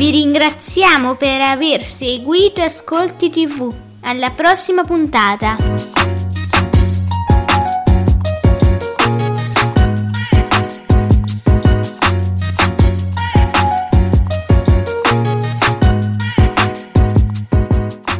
[0.00, 3.70] Vi ringraziamo per aver seguito Ascolti TV.
[4.00, 6.19] Alla prossima puntata.